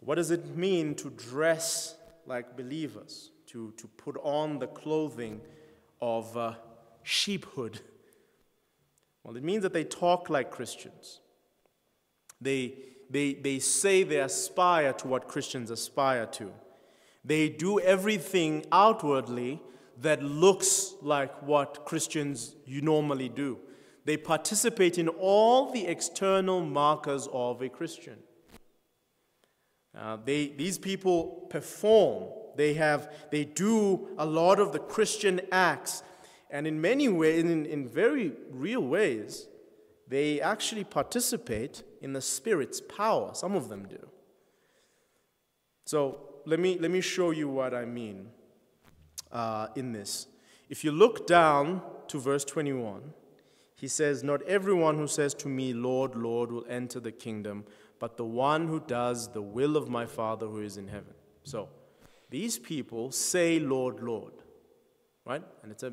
What 0.04 0.16
does 0.16 0.30
it 0.30 0.56
mean 0.56 0.94
to 0.96 1.10
dress 1.10 1.96
like 2.26 2.56
believers? 2.56 3.30
To, 3.48 3.72
to 3.78 3.88
put 3.88 4.18
on 4.22 4.58
the 4.58 4.66
clothing 4.66 5.40
of 6.02 6.36
uh, 6.36 6.52
sheephood? 7.02 7.80
Well, 9.24 9.36
it 9.36 9.42
means 9.42 9.62
that 9.62 9.72
they 9.72 9.84
talk 9.84 10.28
like 10.28 10.50
Christians. 10.50 11.20
They, 12.40 12.74
they, 13.10 13.34
they 13.34 13.58
say 13.58 14.02
they 14.02 14.20
aspire 14.20 14.92
to 14.92 15.08
what 15.08 15.28
Christians 15.28 15.70
aspire 15.70 16.26
to. 16.26 16.52
They 17.24 17.48
do 17.48 17.80
everything 17.80 18.64
outwardly 18.70 19.60
that 20.00 20.22
looks 20.22 20.94
like 21.02 21.42
what 21.42 21.84
Christians 21.84 22.54
you 22.64 22.80
normally 22.80 23.28
do. 23.28 23.58
They 24.04 24.16
participate 24.16 24.96
in 24.98 25.08
all 25.08 25.70
the 25.70 25.86
external 25.86 26.64
markers 26.64 27.28
of 27.32 27.60
a 27.60 27.68
Christian. 27.68 28.18
Uh, 29.96 30.16
they, 30.24 30.48
these 30.48 30.78
people 30.78 31.46
perform. 31.50 32.24
They, 32.56 32.74
have, 32.74 33.12
they 33.30 33.44
do 33.44 34.08
a 34.16 34.24
lot 34.24 34.60
of 34.60 34.72
the 34.72 34.78
Christian 34.78 35.40
acts. 35.50 36.02
And 36.50 36.66
in 36.66 36.80
many 36.80 37.08
ways, 37.08 37.42
in, 37.44 37.66
in 37.66 37.88
very 37.88 38.32
real 38.50 38.80
ways, 38.80 39.48
they 40.06 40.40
actually 40.40 40.84
participate 40.84 41.82
in 42.00 42.12
the 42.12 42.22
Spirit's 42.22 42.80
power. 42.80 43.32
Some 43.34 43.54
of 43.54 43.68
them 43.68 43.86
do. 43.88 44.08
So 45.84 46.40
let 46.46 46.60
me, 46.60 46.78
let 46.78 46.90
me 46.90 47.00
show 47.00 47.30
you 47.30 47.48
what 47.48 47.74
I 47.74 47.84
mean 47.84 48.28
uh, 49.32 49.68
in 49.74 49.92
this. 49.92 50.26
If 50.68 50.84
you 50.84 50.92
look 50.92 51.26
down 51.26 51.82
to 52.08 52.18
verse 52.18 52.44
21, 52.44 53.14
he 53.74 53.88
says, 53.88 54.24
Not 54.24 54.42
everyone 54.42 54.96
who 54.96 55.06
says 55.06 55.34
to 55.34 55.48
me, 55.48 55.72
Lord, 55.72 56.16
Lord, 56.16 56.50
will 56.50 56.66
enter 56.68 57.00
the 57.00 57.12
kingdom, 57.12 57.64
but 57.98 58.16
the 58.16 58.24
one 58.24 58.68
who 58.68 58.80
does 58.80 59.28
the 59.28 59.42
will 59.42 59.76
of 59.76 59.88
my 59.88 60.06
Father 60.06 60.46
who 60.46 60.60
is 60.60 60.76
in 60.76 60.88
heaven. 60.88 61.14
So, 61.44 61.68
these 62.30 62.58
people 62.58 63.10
say, 63.10 63.58
Lord, 63.58 64.00
Lord. 64.00 64.32
Right? 65.24 65.42
And 65.62 65.72
it's, 65.72 65.82
a, 65.82 65.92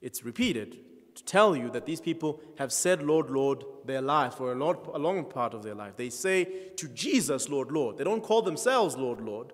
it's 0.00 0.24
repeated 0.24 0.78
to 1.14 1.24
tell 1.24 1.56
you 1.56 1.70
that 1.70 1.86
these 1.86 2.00
people 2.00 2.40
have 2.58 2.72
said, 2.72 3.02
Lord, 3.02 3.30
Lord, 3.30 3.64
their 3.84 4.02
life, 4.02 4.34
for 4.34 4.52
a, 4.52 4.54
lot, 4.54 4.88
a 4.92 4.98
long 4.98 5.24
part 5.24 5.54
of 5.54 5.62
their 5.62 5.74
life. 5.74 5.96
They 5.96 6.10
say 6.10 6.44
to 6.76 6.88
Jesus, 6.88 7.48
Lord, 7.48 7.72
Lord. 7.72 7.96
They 7.96 8.04
don't 8.04 8.22
call 8.22 8.42
themselves 8.42 8.96
Lord, 8.96 9.20
Lord. 9.20 9.52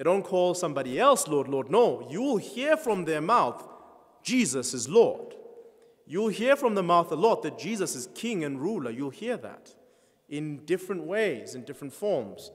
They 0.00 0.04
don't 0.04 0.22
call 0.22 0.54
somebody 0.54 0.98
else 0.98 1.28
Lord, 1.28 1.46
Lord. 1.46 1.70
No, 1.70 2.08
you 2.08 2.22
will 2.22 2.38
hear 2.38 2.78
from 2.78 3.04
their 3.04 3.20
mouth, 3.20 3.68
Jesus 4.22 4.72
is 4.72 4.88
Lord. 4.88 5.34
You'll 6.06 6.28
hear 6.28 6.56
from 6.56 6.74
the 6.74 6.82
mouth 6.82 7.12
a 7.12 7.16
lot 7.16 7.42
that 7.42 7.58
Jesus 7.58 7.94
is 7.94 8.08
king 8.14 8.42
and 8.42 8.58
ruler. 8.58 8.90
You'll 8.90 9.10
hear 9.10 9.36
that 9.36 9.74
in 10.30 10.64
different 10.64 11.04
ways, 11.04 11.54
in 11.54 11.64
different 11.64 11.92
forms. 11.92 12.50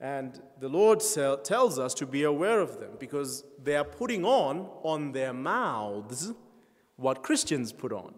And 0.00 0.42
the 0.58 0.68
Lord 0.68 0.98
tells 1.44 1.78
us 1.78 1.94
to 1.94 2.06
be 2.06 2.24
aware 2.24 2.58
of 2.58 2.80
them 2.80 2.96
because 2.98 3.44
they 3.62 3.76
are 3.76 3.84
putting 3.84 4.24
on 4.24 4.68
on 4.82 5.12
their 5.12 5.32
mouths 5.32 6.32
what 6.96 7.22
Christians 7.22 7.72
put 7.72 7.92
on. 7.92 8.14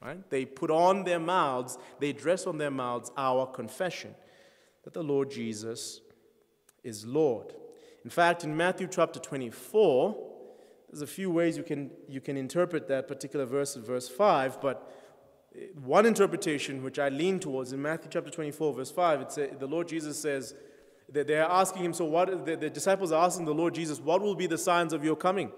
Right? 0.00 0.30
They 0.30 0.46
put 0.46 0.70
on 0.70 1.04
their 1.04 1.20
mouths, 1.20 1.76
they 2.00 2.14
dress 2.14 2.46
on 2.46 2.56
their 2.56 2.70
mouths 2.70 3.10
our 3.18 3.46
confession 3.46 4.14
that 4.84 4.94
the 4.94 5.02
Lord 5.02 5.30
Jesus 5.30 6.00
is 6.82 7.04
Lord. 7.04 7.54
In 8.04 8.10
fact, 8.10 8.44
in 8.44 8.54
Matthew 8.56 8.86
chapter 8.86 9.18
24, 9.18 10.16
there's 10.90 11.02
a 11.02 11.06
few 11.06 11.30
ways 11.30 11.56
you 11.56 11.62
can, 11.62 11.90
you 12.06 12.20
can 12.20 12.36
interpret 12.36 12.86
that 12.88 13.08
particular 13.08 13.46
verse, 13.46 13.74
verse 13.74 14.08
5, 14.08 14.60
but 14.60 14.92
eh, 15.56 15.66
one 15.82 16.04
interpretation 16.04 16.82
which 16.82 16.98
I 16.98 17.08
lean 17.08 17.40
towards 17.40 17.72
in 17.72 17.80
Matthew 17.80 18.10
chapter 18.10 18.30
24, 18.30 18.74
verse 18.74 18.90
5, 18.90 19.20
it's 19.22 19.38
a, 19.38 19.46
the 19.58 19.66
Lord 19.66 19.88
Jesus 19.88 20.18
says, 20.20 20.54
that 21.12 21.26
they're 21.26 21.44
asking 21.44 21.84
him, 21.84 21.92
so 21.92 22.04
what, 22.04 22.44
the, 22.44 22.56
the 22.56 22.70
disciples 22.70 23.10
are 23.10 23.24
asking 23.24 23.46
the 23.46 23.54
Lord 23.54 23.74
Jesus, 23.74 23.98
what 24.00 24.20
will 24.20 24.34
be 24.34 24.46
the 24.46 24.58
signs 24.58 24.92
of 24.92 25.02
your 25.02 25.16
coming? 25.16 25.50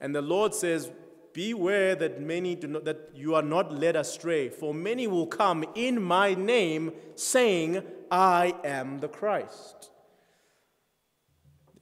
And 0.00 0.14
the 0.14 0.22
Lord 0.22 0.54
says, 0.54 0.90
Beware 1.32 1.94
that 1.94 2.20
many 2.20 2.54
do 2.54 2.66
not, 2.66 2.84
that 2.84 3.10
you 3.14 3.34
are 3.34 3.42
not 3.42 3.72
led 3.72 3.96
astray, 3.96 4.50
for 4.50 4.74
many 4.74 5.06
will 5.06 5.26
come 5.26 5.64
in 5.74 6.02
my 6.02 6.34
name, 6.34 6.92
saying, 7.14 7.82
I 8.10 8.54
am 8.64 8.98
the 8.98 9.08
Christ. 9.08 9.91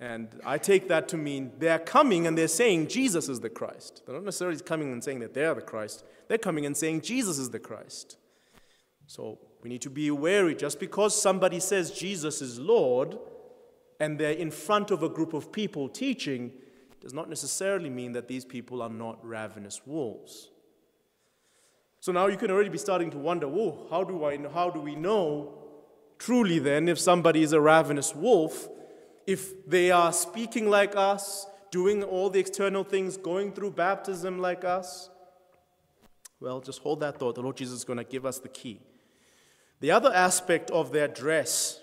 And 0.00 0.40
I 0.46 0.56
take 0.56 0.88
that 0.88 1.08
to 1.08 1.18
mean 1.18 1.52
they're 1.58 1.78
coming 1.78 2.26
and 2.26 2.36
they're 2.36 2.48
saying 2.48 2.88
Jesus 2.88 3.28
is 3.28 3.40
the 3.40 3.50
Christ. 3.50 4.02
They're 4.06 4.14
not 4.14 4.24
necessarily 4.24 4.58
coming 4.60 4.92
and 4.92 5.04
saying 5.04 5.20
that 5.20 5.34
they're 5.34 5.54
the 5.54 5.60
Christ. 5.60 6.04
They're 6.26 6.38
coming 6.38 6.64
and 6.64 6.74
saying 6.74 7.02
Jesus 7.02 7.38
is 7.38 7.50
the 7.50 7.58
Christ. 7.58 8.16
So 9.06 9.38
we 9.62 9.68
need 9.68 9.82
to 9.82 9.90
be 9.90 10.10
wary. 10.10 10.54
Just 10.54 10.80
because 10.80 11.20
somebody 11.20 11.60
says 11.60 11.90
Jesus 11.90 12.40
is 12.40 12.58
Lord 12.58 13.18
and 14.00 14.18
they're 14.18 14.32
in 14.32 14.50
front 14.50 14.90
of 14.90 15.02
a 15.02 15.08
group 15.08 15.34
of 15.34 15.52
people 15.52 15.86
teaching 15.86 16.52
does 17.02 17.12
not 17.12 17.28
necessarily 17.28 17.90
mean 17.90 18.12
that 18.12 18.26
these 18.26 18.46
people 18.46 18.80
are 18.80 18.88
not 18.88 19.22
ravenous 19.22 19.82
wolves. 19.84 20.48
So 22.00 22.10
now 22.10 22.28
you 22.28 22.38
can 22.38 22.50
already 22.50 22.70
be 22.70 22.78
starting 22.78 23.10
to 23.10 23.18
wonder, 23.18 23.46
whoa, 23.46 23.86
how 23.90 24.04
do, 24.04 24.24
I, 24.24 24.38
how 24.48 24.70
do 24.70 24.80
we 24.80 24.96
know 24.96 25.58
truly 26.18 26.58
then 26.58 26.88
if 26.88 26.98
somebody 26.98 27.42
is 27.42 27.52
a 27.52 27.60
ravenous 27.60 28.14
wolf? 28.14 28.66
If 29.26 29.66
they 29.68 29.90
are 29.90 30.12
speaking 30.12 30.68
like 30.68 30.96
us, 30.96 31.46
doing 31.70 32.02
all 32.02 32.30
the 32.30 32.40
external 32.40 32.84
things, 32.84 33.16
going 33.16 33.52
through 33.52 33.72
baptism 33.72 34.38
like 34.38 34.64
us? 34.64 35.10
Well, 36.40 36.60
just 36.60 36.80
hold 36.80 37.00
that 37.00 37.18
thought. 37.18 37.34
The 37.34 37.42
Lord 37.42 37.56
Jesus 37.56 37.78
is 37.78 37.84
going 37.84 37.98
to 37.98 38.04
give 38.04 38.24
us 38.24 38.38
the 38.38 38.48
key. 38.48 38.80
The 39.80 39.90
other 39.90 40.12
aspect 40.12 40.70
of 40.70 40.92
their 40.92 41.08
dress, 41.08 41.80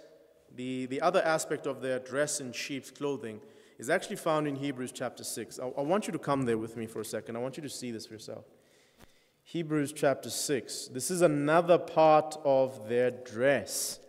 the, 0.56 0.86
the 0.88 1.02
other 1.02 1.22
aspect 1.24 1.68
of 1.68 1.82
their 1.82 2.00
dress 2.00 2.40
in 2.40 2.52
sheep's 2.52 2.92
clothing, 2.92 3.40
is 3.78 3.90
actually 3.90 4.16
found 4.16 4.48
in 4.48 4.56
Hebrews 4.56 4.92
chapter 4.92 5.24
6. 5.24 5.60
I, 5.60 5.68
I 5.68 5.82
want 5.82 6.08
you 6.08 6.14
to 6.14 6.20
come 6.20 6.44
there 6.44 6.58
with 6.58 6.76
me 6.76 6.88
for 6.88 7.02
a 7.02 7.06
second. 7.06 7.36
I 7.36 7.40
want 7.40 7.58
you 7.58 7.64
to 7.64 7.70
see 7.70 7.92
this 7.92 8.08
for 8.08 8.14
yourself. 8.14 8.46
Hebrews 9.44 9.94
chapter 9.94 10.30
6. 10.30 10.90
This 10.90 11.10
is 11.10 11.22
another 11.22 11.78
part 11.78 12.36
of 12.44 12.90
their 12.90 13.12
dress 13.12 14.00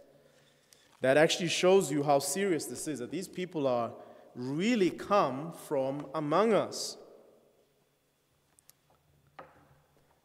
that 1.00 1.16
actually 1.16 1.48
shows 1.48 1.90
you 1.90 2.02
how 2.02 2.18
serious 2.18 2.64
this 2.66 2.88
is 2.88 2.98
that 2.98 3.10
these 3.10 3.28
people 3.28 3.66
are 3.66 3.92
really 4.34 4.90
come 4.90 5.52
from 5.52 6.06
among 6.14 6.52
us. 6.52 6.96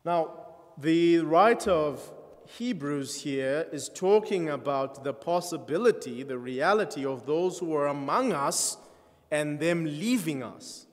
Now, 0.06 0.48
the 0.78 1.20
writer 1.20 1.72
of 1.72 2.12
Hebrews 2.58 3.22
here 3.22 3.68
is 3.72 3.90
talking 3.90 4.50
about 4.50 5.04
the 5.04 5.14
possibility, 5.14 6.24
the 6.24 6.38
reality 6.38 7.06
of 7.06 7.26
those 7.26 7.60
who 7.60 7.74
are 7.76 7.88
among 7.88 8.34
us 8.34 8.78
and 9.32 9.60
them 9.60 9.86
leaving 9.86 10.44
us. 10.44 10.86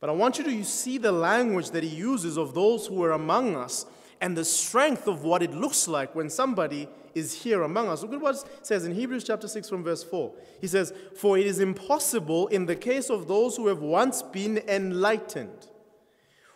But 0.00 0.10
I 0.10 0.12
want 0.12 0.38
you 0.38 0.44
to 0.44 0.64
see 0.64 0.98
the 0.98 1.12
language 1.12 1.70
that 1.70 1.82
he 1.82 1.94
uses 1.94 2.36
of 2.36 2.54
those 2.54 2.86
who 2.86 3.02
are 3.04 3.12
among 3.12 3.56
us 3.56 3.86
and 4.20 4.36
the 4.36 4.44
strength 4.44 5.06
of 5.06 5.24
what 5.24 5.42
it 5.42 5.52
looks 5.52 5.86
like 5.86 6.14
when 6.14 6.30
somebody 6.30 6.88
is 7.16 7.32
here 7.32 7.62
among 7.62 7.88
us. 7.88 8.02
Look 8.02 8.12
at 8.12 8.20
what 8.20 8.36
it 8.36 8.66
says 8.66 8.84
in 8.84 8.94
Hebrews 8.94 9.24
chapter 9.24 9.48
6 9.48 9.70
from 9.70 9.82
verse 9.82 10.04
4. 10.04 10.32
He 10.60 10.66
says, 10.66 10.92
For 11.16 11.38
it 11.38 11.46
is 11.46 11.60
impossible 11.60 12.46
in 12.48 12.66
the 12.66 12.76
case 12.76 13.08
of 13.08 13.26
those 13.26 13.56
who 13.56 13.68
have 13.68 13.80
once 13.80 14.22
been 14.22 14.58
enlightened, 14.68 15.66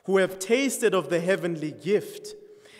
who 0.04 0.18
have 0.18 0.38
tasted 0.38 0.94
of 0.94 1.08
the 1.08 1.20
heavenly 1.20 1.72
gift, 1.72 2.34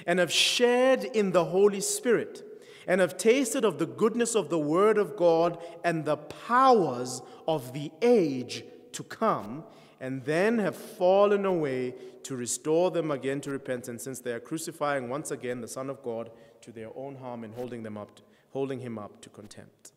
and 0.06 0.18
have 0.18 0.30
shared 0.30 1.04
in 1.04 1.32
the 1.32 1.46
Holy 1.46 1.80
Spirit, 1.80 2.44
and 2.86 3.00
have 3.00 3.16
tasted 3.16 3.64
of 3.64 3.78
the 3.78 3.86
goodness 3.86 4.34
of 4.34 4.50
the 4.50 4.58
word 4.58 4.98
of 4.98 5.16
God 5.16 5.56
and 5.82 6.04
the 6.04 6.18
powers 6.18 7.22
of 7.48 7.72
the 7.72 7.90
age 8.02 8.62
to 8.92 9.02
come, 9.02 9.64
and 10.00 10.22
then 10.26 10.58
have 10.58 10.76
fallen 10.76 11.46
away 11.46 11.94
to 12.24 12.36
restore 12.36 12.90
them 12.90 13.10
again 13.10 13.40
to 13.40 13.50
repentance, 13.50 14.02
since 14.02 14.20
they 14.20 14.32
are 14.32 14.40
crucifying 14.40 15.08
once 15.08 15.30
again 15.30 15.62
the 15.62 15.68
Son 15.68 15.88
of 15.88 16.02
God 16.02 16.30
to 16.62 16.72
their 16.72 16.90
own 16.96 17.16
harm 17.16 17.44
and 17.44 17.54
holding, 17.54 17.82
them 17.82 17.96
up 17.96 18.14
to, 18.16 18.22
holding 18.52 18.80
him 18.80 18.98
up 18.98 19.20
to 19.22 19.28
contempt. 19.28 19.92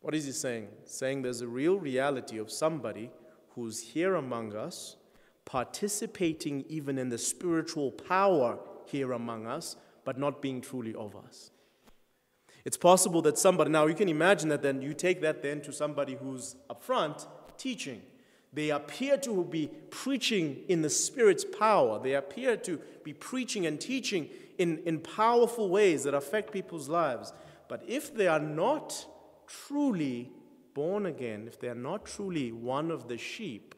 What 0.00 0.14
is 0.14 0.24
he 0.24 0.32
saying? 0.32 0.68
Saying 0.84 1.22
there's 1.22 1.40
a 1.40 1.48
real 1.48 1.78
reality 1.78 2.38
of 2.38 2.50
somebody 2.50 3.10
who's 3.54 3.80
here 3.80 4.14
among 4.14 4.54
us, 4.56 4.96
participating 5.44 6.64
even 6.68 6.98
in 6.98 7.08
the 7.08 7.18
spiritual 7.18 7.90
power 7.90 8.58
here 8.86 9.12
among 9.12 9.46
us, 9.46 9.76
but 10.04 10.18
not 10.18 10.40
being 10.40 10.60
truly 10.60 10.94
of 10.94 11.14
us. 11.14 11.50
It's 12.64 12.76
possible 12.76 13.22
that 13.22 13.38
somebody, 13.38 13.70
now 13.70 13.86
you 13.86 13.94
can 13.94 14.08
imagine 14.08 14.48
that 14.50 14.62
then 14.62 14.82
you 14.82 14.94
take 14.94 15.20
that 15.22 15.42
then 15.42 15.60
to 15.62 15.72
somebody 15.72 16.14
who's 16.14 16.56
up 16.68 16.82
front 16.82 17.26
teaching. 17.56 18.02
They 18.52 18.70
appear 18.70 19.16
to 19.18 19.44
be 19.44 19.70
preaching 19.90 20.64
in 20.68 20.82
the 20.82 20.90
Spirit's 20.90 21.44
power. 21.44 22.00
They 22.02 22.14
appear 22.14 22.56
to 22.58 22.80
be 23.04 23.12
preaching 23.12 23.66
and 23.66 23.80
teaching 23.80 24.28
in, 24.58 24.78
in 24.84 25.00
powerful 25.00 25.68
ways 25.68 26.04
that 26.04 26.14
affect 26.14 26.52
people's 26.52 26.88
lives. 26.88 27.32
But 27.68 27.82
if 27.86 28.12
they 28.12 28.26
are 28.26 28.40
not 28.40 29.06
truly 29.46 30.32
born 30.74 31.06
again, 31.06 31.46
if 31.46 31.60
they 31.60 31.68
are 31.68 31.74
not 31.74 32.04
truly 32.04 32.50
one 32.50 32.90
of 32.90 33.08
the 33.08 33.16
sheep, 33.16 33.74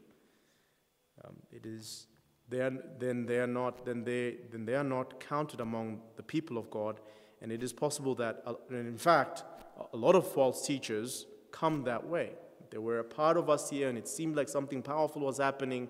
um, 1.24 1.36
it 1.50 1.66
is 1.66 2.06
they 2.48 2.60
are, 2.60 2.72
then 2.98 3.26
they 3.26 3.38
are 3.38 3.46
not 3.46 3.84
then 3.84 4.04
they 4.04 4.36
then 4.50 4.64
they 4.64 4.74
are 4.74 4.84
not 4.84 5.20
counted 5.20 5.60
among 5.60 6.00
the 6.16 6.22
people 6.22 6.58
of 6.58 6.70
God, 6.70 7.00
and 7.40 7.52
it 7.52 7.62
is 7.62 7.72
possible 7.72 8.14
that, 8.16 8.42
uh, 8.46 8.54
in 8.70 8.98
fact, 8.98 9.44
a 9.92 9.96
lot 9.96 10.14
of 10.14 10.26
false 10.26 10.66
teachers 10.66 11.26
come 11.50 11.84
that 11.84 12.06
way. 12.06 12.32
They 12.72 12.78
were 12.78 12.98
a 12.98 13.04
part 13.04 13.36
of 13.36 13.50
us 13.50 13.68
here, 13.68 13.88
and 13.88 13.98
it 13.98 14.08
seemed 14.08 14.34
like 14.34 14.48
something 14.48 14.82
powerful 14.82 15.22
was 15.22 15.38
happening, 15.38 15.88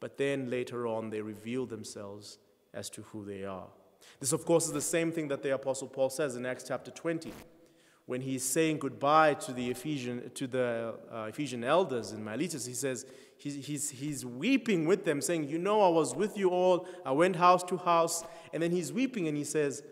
but 0.00 0.16
then 0.16 0.48
later 0.48 0.86
on 0.86 1.10
they 1.10 1.20
reveal 1.20 1.66
themselves 1.66 2.38
as 2.72 2.88
to 2.90 3.02
who 3.02 3.24
they 3.24 3.44
are. 3.44 3.68
This, 4.18 4.32
of 4.32 4.44
course, 4.46 4.66
is 4.66 4.72
the 4.72 4.80
same 4.80 5.12
thing 5.12 5.28
that 5.28 5.42
the 5.42 5.54
Apostle 5.54 5.86
Paul 5.86 6.08
says 6.08 6.34
in 6.34 6.46
Acts 6.46 6.64
chapter 6.66 6.90
20 6.90 7.32
when 8.08 8.22
he's 8.22 8.42
saying 8.42 8.78
goodbye 8.78 9.34
to 9.34 9.52
the 9.52 9.70
Ephesian, 9.70 10.30
to 10.34 10.46
the 10.46 10.94
uh, 11.12 11.24
Ephesian 11.24 11.62
elders 11.62 12.12
in 12.12 12.24
Miletus, 12.24 12.64
he 12.64 12.72
says, 12.72 13.04
he's, 13.36 13.66
he's, 13.66 13.90
he's 13.90 14.24
weeping 14.24 14.86
with 14.86 15.04
them, 15.04 15.20
saying, 15.20 15.46
You 15.46 15.58
know, 15.58 15.82
I 15.82 15.90
was 15.90 16.14
with 16.14 16.38
you 16.38 16.48
all, 16.48 16.88
I 17.04 17.12
went 17.12 17.36
house 17.36 17.62
to 17.64 17.76
house. 17.76 18.24
And 18.54 18.62
then 18.62 18.70
he's 18.70 18.94
weeping 18.94 19.28
and 19.28 19.36
he 19.36 19.44
says, 19.44 19.82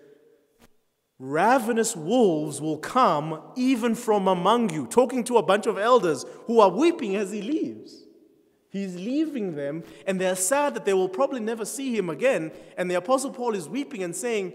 Ravenous 1.18 1.96
wolves 1.96 2.60
will 2.60 2.76
come 2.76 3.40
even 3.56 3.94
from 3.94 4.28
among 4.28 4.70
you, 4.70 4.86
talking 4.86 5.24
to 5.24 5.38
a 5.38 5.42
bunch 5.42 5.66
of 5.66 5.78
elders 5.78 6.26
who 6.44 6.60
are 6.60 6.68
weeping 6.68 7.16
as 7.16 7.30
he 7.30 7.40
leaves. 7.40 8.04
He's 8.68 8.96
leaving 8.96 9.54
them, 9.54 9.84
and 10.06 10.20
they're 10.20 10.36
sad 10.36 10.74
that 10.74 10.84
they 10.84 10.92
will 10.92 11.08
probably 11.08 11.40
never 11.40 11.64
see 11.64 11.96
him 11.96 12.10
again. 12.10 12.52
And 12.76 12.90
the 12.90 12.96
Apostle 12.96 13.30
Paul 13.30 13.54
is 13.54 13.68
weeping 13.68 14.02
and 14.02 14.14
saying, 14.14 14.52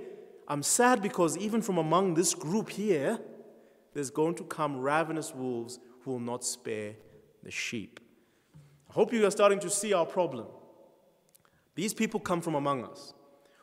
I'm 0.48 0.62
sad 0.62 1.02
because 1.02 1.36
even 1.38 1.62
from 1.64 1.80
among 1.80 2.14
this 2.14 2.36
group 2.36 2.70
here, 2.70 3.20
there's 3.94 4.12
going 4.12 4.36
to 4.36 4.44
come 4.44 4.80
ravenous 4.80 5.34
wolves 5.34 5.80
who 6.02 6.12
will 6.12 6.20
not 6.20 6.44
spare 6.44 6.94
the 7.42 7.50
sheep. 7.50 8.00
I 8.90 8.94
hope 8.94 9.12
you 9.12 9.26
are 9.26 9.32
starting 9.32 9.60
to 9.62 9.70
see 9.70 9.94
our 9.94 10.06
problem. 10.06 10.46
These 11.74 11.96
people 11.96 12.20
come 12.20 12.42
from 12.42 12.54
among 12.54 12.84
us. 12.84 13.14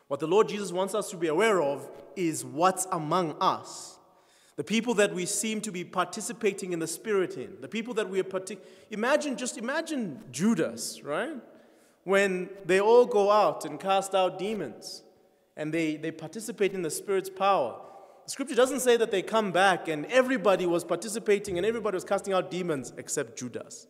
What 0.09 0.19
the 0.19 0.27
Lord 0.27 0.49
Jesus 0.49 0.71
wants 0.71 0.95
us 0.95 1.11
to 1.11 1.17
be 1.17 1.27
aware 1.27 1.61
of 1.61 1.87
is 2.15 2.43
what's 2.43 2.87
among 2.91 3.35
us. 3.39 3.99
The 4.55 4.63
people 4.63 4.95
that 4.95 5.13
we 5.13 5.27
seem 5.27 5.61
to 5.61 5.71
be 5.71 5.83
participating 5.83 6.73
in 6.73 6.79
the 6.79 6.87
Spirit 6.87 7.37
in, 7.37 7.61
the 7.61 7.67
people 7.67 7.93
that 7.93 8.09
we 8.09 8.19
are 8.19 8.23
partic- 8.23 8.57
imagine 8.89 9.37
just 9.37 9.59
imagine 9.59 10.23
Judas, 10.31 11.03
right? 11.03 11.35
When 12.05 12.49
they 12.65 12.81
all 12.81 13.05
go 13.05 13.29
out 13.29 13.65
and 13.65 13.79
cast 13.79 14.15
out 14.15 14.39
demons 14.39 15.03
and 15.55 15.71
they, 15.71 15.95
they 15.95 16.09
participate 16.09 16.73
in 16.73 16.81
the 16.81 16.89
Spirit's 16.89 17.29
power. 17.29 17.79
The 18.25 18.31
Scripture 18.31 18.55
doesn't 18.55 18.79
say 18.79 18.97
that 18.97 19.11
they 19.11 19.21
come 19.21 19.51
back 19.51 19.87
and 19.87 20.07
everybody 20.07 20.65
was 20.65 20.83
participating 20.83 21.57
and 21.57 21.67
everybody 21.67 21.95
was 21.95 22.03
casting 22.03 22.33
out 22.33 22.49
demons 22.49 22.93
except 22.97 23.37
Judas. 23.37 23.85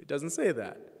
It 0.00 0.08
doesn't 0.08 0.30
say 0.30 0.50
that. 0.50 0.91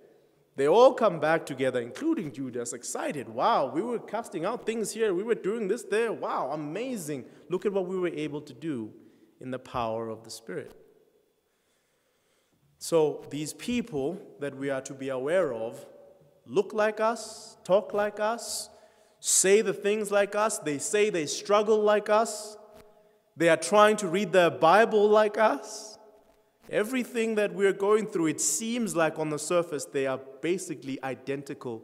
They 0.54 0.68
all 0.68 0.92
come 0.92 1.18
back 1.18 1.46
together, 1.46 1.80
including 1.80 2.30
Judas, 2.30 2.74
excited. 2.74 3.28
Wow, 3.28 3.70
we 3.74 3.80
were 3.80 3.98
casting 3.98 4.44
out 4.44 4.66
things 4.66 4.92
here. 4.92 5.14
We 5.14 5.22
were 5.22 5.34
doing 5.34 5.66
this 5.66 5.82
there. 5.82 6.12
Wow, 6.12 6.50
amazing. 6.52 7.24
Look 7.48 7.64
at 7.64 7.72
what 7.72 7.86
we 7.86 7.98
were 7.98 8.08
able 8.08 8.42
to 8.42 8.52
do 8.52 8.92
in 9.40 9.50
the 9.50 9.58
power 9.58 10.08
of 10.08 10.24
the 10.24 10.30
Spirit. 10.30 10.72
So, 12.78 13.24
these 13.30 13.54
people 13.54 14.20
that 14.40 14.56
we 14.56 14.68
are 14.68 14.82
to 14.82 14.92
be 14.92 15.08
aware 15.08 15.54
of 15.54 15.86
look 16.46 16.72
like 16.74 17.00
us, 17.00 17.56
talk 17.64 17.94
like 17.94 18.20
us, 18.20 18.68
say 19.20 19.62
the 19.62 19.72
things 19.72 20.10
like 20.10 20.34
us, 20.34 20.58
they 20.58 20.78
say 20.78 21.08
they 21.08 21.26
struggle 21.26 21.80
like 21.80 22.10
us, 22.10 22.56
they 23.36 23.48
are 23.48 23.56
trying 23.56 23.96
to 23.98 24.08
read 24.08 24.32
their 24.32 24.50
Bible 24.50 25.08
like 25.08 25.38
us. 25.38 25.96
Everything 26.72 27.36
that 27.36 27.54
we're 27.54 27.72
going 27.72 28.06
through, 28.06 28.26
it 28.28 28.40
seems 28.40 28.96
like 28.96 29.18
on 29.18 29.30
the 29.30 29.38
surface 29.38 29.84
they 29.84 30.06
are 30.06 30.18
basically 30.40 31.02
identical 31.04 31.82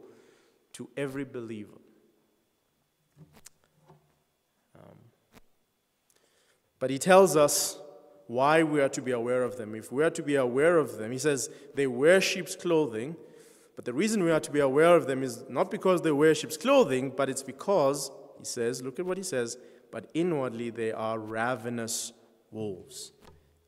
to 0.73 0.89
every 0.97 1.23
believer. 1.23 1.79
Um, 4.75 4.97
but 6.79 6.89
he 6.89 6.97
tells 6.97 7.37
us 7.37 7.77
why 8.27 8.63
we 8.63 8.81
are 8.81 8.89
to 8.89 9.01
be 9.01 9.11
aware 9.11 9.43
of 9.43 9.57
them. 9.57 9.75
If 9.75 9.91
we 9.91 10.03
are 10.03 10.09
to 10.09 10.23
be 10.23 10.35
aware 10.35 10.77
of 10.77 10.97
them, 10.97 11.11
he 11.11 11.17
says 11.17 11.49
they 11.75 11.87
wear 11.87 12.19
sheep's 12.19 12.55
clothing 12.55 13.15
but 13.79 13.85
the 13.85 13.93
reason 13.93 14.25
we 14.25 14.31
are 14.31 14.41
to 14.41 14.51
be 14.51 14.59
aware 14.59 14.93
of 14.93 15.07
them 15.07 15.23
is 15.23 15.45
not 15.47 15.71
because 15.71 16.01
they 16.01 16.11
wear 16.11 16.35
sheep's 16.35 16.57
clothing, 16.57 17.13
but 17.15 17.29
it's 17.29 17.41
because, 17.41 18.11
he 18.37 18.43
says, 18.43 18.81
look 18.81 18.99
at 18.99 19.05
what 19.05 19.15
he 19.15 19.23
says, 19.23 19.57
but 19.89 20.09
inwardly 20.13 20.69
they 20.69 20.91
are 20.91 21.17
ravenous 21.17 22.11
wolves. 22.51 23.13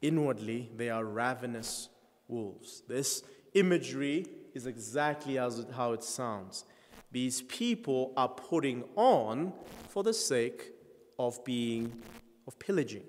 Inwardly 0.01 0.69
they 0.75 0.89
are 0.89 1.05
ravenous 1.05 1.89
wolves. 2.27 2.83
This 2.87 3.23
imagery 3.53 4.25
is 4.53 4.65
exactly 4.65 5.37
as 5.37 5.65
how 5.75 5.93
it 5.93 6.03
sounds. 6.03 6.65
These 7.11 7.41
people 7.43 8.13
are 8.15 8.29
putting 8.29 8.83
on 8.95 9.53
for 9.89 10.03
the 10.03 10.13
sake 10.13 10.71
of 11.19 11.43
being, 11.43 12.01
of 12.47 12.57
pillaging. 12.57 13.03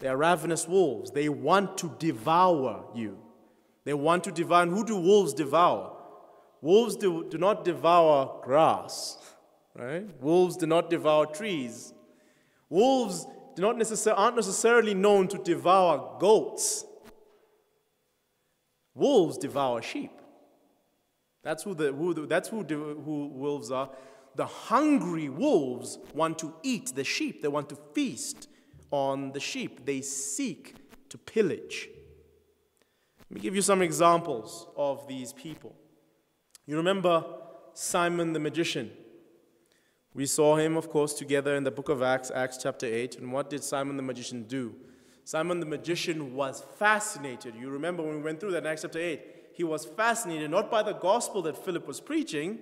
They 0.00 0.08
are 0.08 0.16
ravenous 0.16 0.66
wolves. 0.66 1.12
They 1.12 1.28
want 1.28 1.78
to 1.78 1.94
devour 1.98 2.86
you. 2.94 3.18
They 3.84 3.94
want 3.94 4.24
to 4.24 4.32
devour. 4.32 4.62
And 4.62 4.72
who 4.72 4.84
do 4.84 4.96
wolves 4.96 5.32
devour? 5.32 5.96
Wolves 6.60 6.96
do, 6.96 7.28
do 7.28 7.38
not 7.38 7.64
devour 7.64 8.40
grass, 8.42 9.18
right? 9.74 10.08
Wolves 10.20 10.56
do 10.56 10.66
not 10.66 10.90
devour 10.90 11.26
trees. 11.26 11.92
Wolves 12.68 13.26
not 13.58 13.76
necessar- 13.76 14.14
aren't 14.16 14.36
necessarily 14.36 14.94
known 14.94 15.28
to 15.28 15.38
devour 15.38 16.18
goats. 16.18 16.84
Wolves 18.94 19.38
devour 19.38 19.82
sheep. 19.82 20.12
That's 21.42 21.64
who, 21.64 21.74
the, 21.74 21.92
who 21.92 22.14
the, 22.14 22.26
that's 22.26 22.48
who, 22.48 22.62
who 22.62 23.28
wolves 23.32 23.70
are. 23.70 23.90
The 24.36 24.46
hungry 24.46 25.28
wolves 25.28 25.98
want 26.14 26.38
to 26.38 26.54
eat 26.62 26.94
the 26.94 27.04
sheep. 27.04 27.42
They 27.42 27.48
want 27.48 27.68
to 27.70 27.76
feast 27.94 28.48
on 28.90 29.32
the 29.32 29.40
sheep. 29.40 29.84
They 29.84 30.00
seek 30.02 30.76
to 31.08 31.18
pillage. 31.18 31.88
Let 33.28 33.36
me 33.36 33.40
give 33.40 33.54
you 33.54 33.62
some 33.62 33.82
examples 33.82 34.66
of 34.76 35.08
these 35.08 35.32
people. 35.32 35.74
You 36.66 36.76
remember 36.76 37.24
Simon 37.74 38.32
the 38.32 38.38
magician? 38.38 38.90
We 40.14 40.26
saw 40.26 40.56
him, 40.56 40.76
of 40.76 40.90
course, 40.90 41.14
together 41.14 41.56
in 41.56 41.64
the 41.64 41.70
book 41.70 41.88
of 41.88 42.02
Acts, 42.02 42.30
Acts 42.34 42.58
chapter 42.62 42.86
8. 42.86 43.18
And 43.18 43.32
what 43.32 43.48
did 43.48 43.64
Simon 43.64 43.96
the 43.96 44.02
magician 44.02 44.42
do? 44.44 44.74
Simon 45.24 45.60
the 45.60 45.66
magician 45.66 46.34
was 46.34 46.62
fascinated. 46.78 47.54
You 47.54 47.70
remember 47.70 48.02
when 48.02 48.16
we 48.16 48.22
went 48.22 48.40
through 48.40 48.50
that 48.52 48.64
in 48.64 48.66
Acts 48.66 48.82
chapter 48.82 48.98
8? 48.98 49.22
He 49.54 49.64
was 49.64 49.84
fascinated 49.84 50.50
not 50.50 50.70
by 50.70 50.82
the 50.82 50.92
gospel 50.92 51.40
that 51.42 51.56
Philip 51.56 51.86
was 51.86 52.00
preaching, 52.00 52.58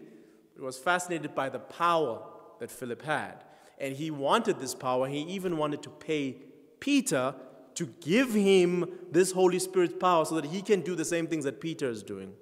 but 0.55 0.61
he 0.61 0.65
was 0.65 0.79
fascinated 0.79 1.35
by 1.35 1.49
the 1.49 1.59
power 1.59 2.23
that 2.61 2.71
Philip 2.71 3.03
had. 3.03 3.45
And 3.79 3.97
he 3.97 4.11
wanted 4.11 4.61
this 4.61 4.75
power. 4.75 5.09
He 5.09 5.21
even 5.21 5.57
wanted 5.57 5.83
to 5.83 5.91
pay 5.91 6.37
Peter 6.79 7.35
to 7.75 7.87
give 8.01 8.35
him 8.35 8.93
this 9.11 9.33
Holy 9.33 9.59
Spirit's 9.59 9.95
power 9.99 10.25
so 10.25 10.35
that 10.37 10.45
he 10.45 10.63
can 10.63 10.83
do 10.83 10.95
the 10.95 11.05
same 11.05 11.27
things 11.27 11.45
that 11.45 11.61
Peter 11.61 11.89
is 11.89 12.03
doing. 12.03 12.33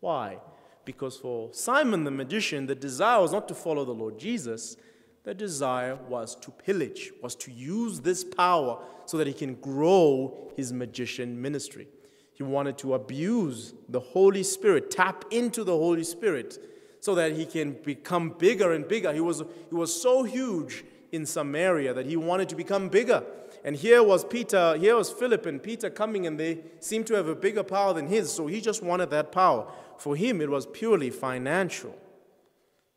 Why? 0.00 0.38
Because 0.84 1.16
for 1.16 1.52
Simon 1.52 2.04
the 2.04 2.10
magician, 2.10 2.66
the 2.66 2.74
desire 2.74 3.20
was 3.20 3.32
not 3.32 3.48
to 3.48 3.54
follow 3.54 3.84
the 3.84 3.92
Lord 3.92 4.18
Jesus, 4.18 4.76
the 5.24 5.34
desire 5.34 5.96
was 6.08 6.34
to 6.36 6.50
pillage, 6.50 7.10
was 7.22 7.34
to 7.36 7.50
use 7.50 8.00
this 8.00 8.22
power 8.22 8.82
so 9.06 9.16
that 9.16 9.26
he 9.26 9.32
can 9.32 9.54
grow 9.54 10.52
his 10.56 10.72
magician 10.72 11.40
ministry. 11.40 11.88
He 12.34 12.42
wanted 12.42 12.76
to 12.78 12.94
abuse 12.94 13.74
the 13.88 14.00
Holy 14.00 14.42
Spirit, 14.42 14.90
tap 14.90 15.24
into 15.30 15.64
the 15.64 15.76
Holy 15.76 16.04
Spirit, 16.04 16.58
so 17.00 17.14
that 17.14 17.32
he 17.32 17.46
can 17.46 17.76
become 17.84 18.30
bigger 18.30 18.72
and 18.72 18.86
bigger. 18.86 19.12
He 19.12 19.20
was, 19.20 19.42
he 19.68 19.74
was 19.74 20.00
so 20.00 20.24
huge 20.24 20.84
in 21.12 21.24
Samaria 21.26 21.94
that 21.94 22.06
he 22.06 22.16
wanted 22.16 22.48
to 22.48 22.56
become 22.56 22.88
bigger. 22.88 23.22
And 23.64 23.74
here 23.74 24.02
was 24.02 24.24
Peter, 24.24 24.76
here 24.76 24.94
was 24.94 25.10
Philip 25.10 25.46
and 25.46 25.62
Peter 25.62 25.88
coming, 25.88 26.26
and 26.26 26.38
they 26.38 26.58
seemed 26.80 27.06
to 27.06 27.14
have 27.14 27.28
a 27.28 27.34
bigger 27.34 27.62
power 27.62 27.94
than 27.94 28.06
his, 28.06 28.30
so 28.30 28.46
he 28.46 28.60
just 28.60 28.82
wanted 28.82 29.08
that 29.10 29.32
power. 29.32 29.66
For 29.96 30.14
him, 30.14 30.42
it 30.42 30.50
was 30.50 30.66
purely 30.66 31.08
financial. 31.08 31.96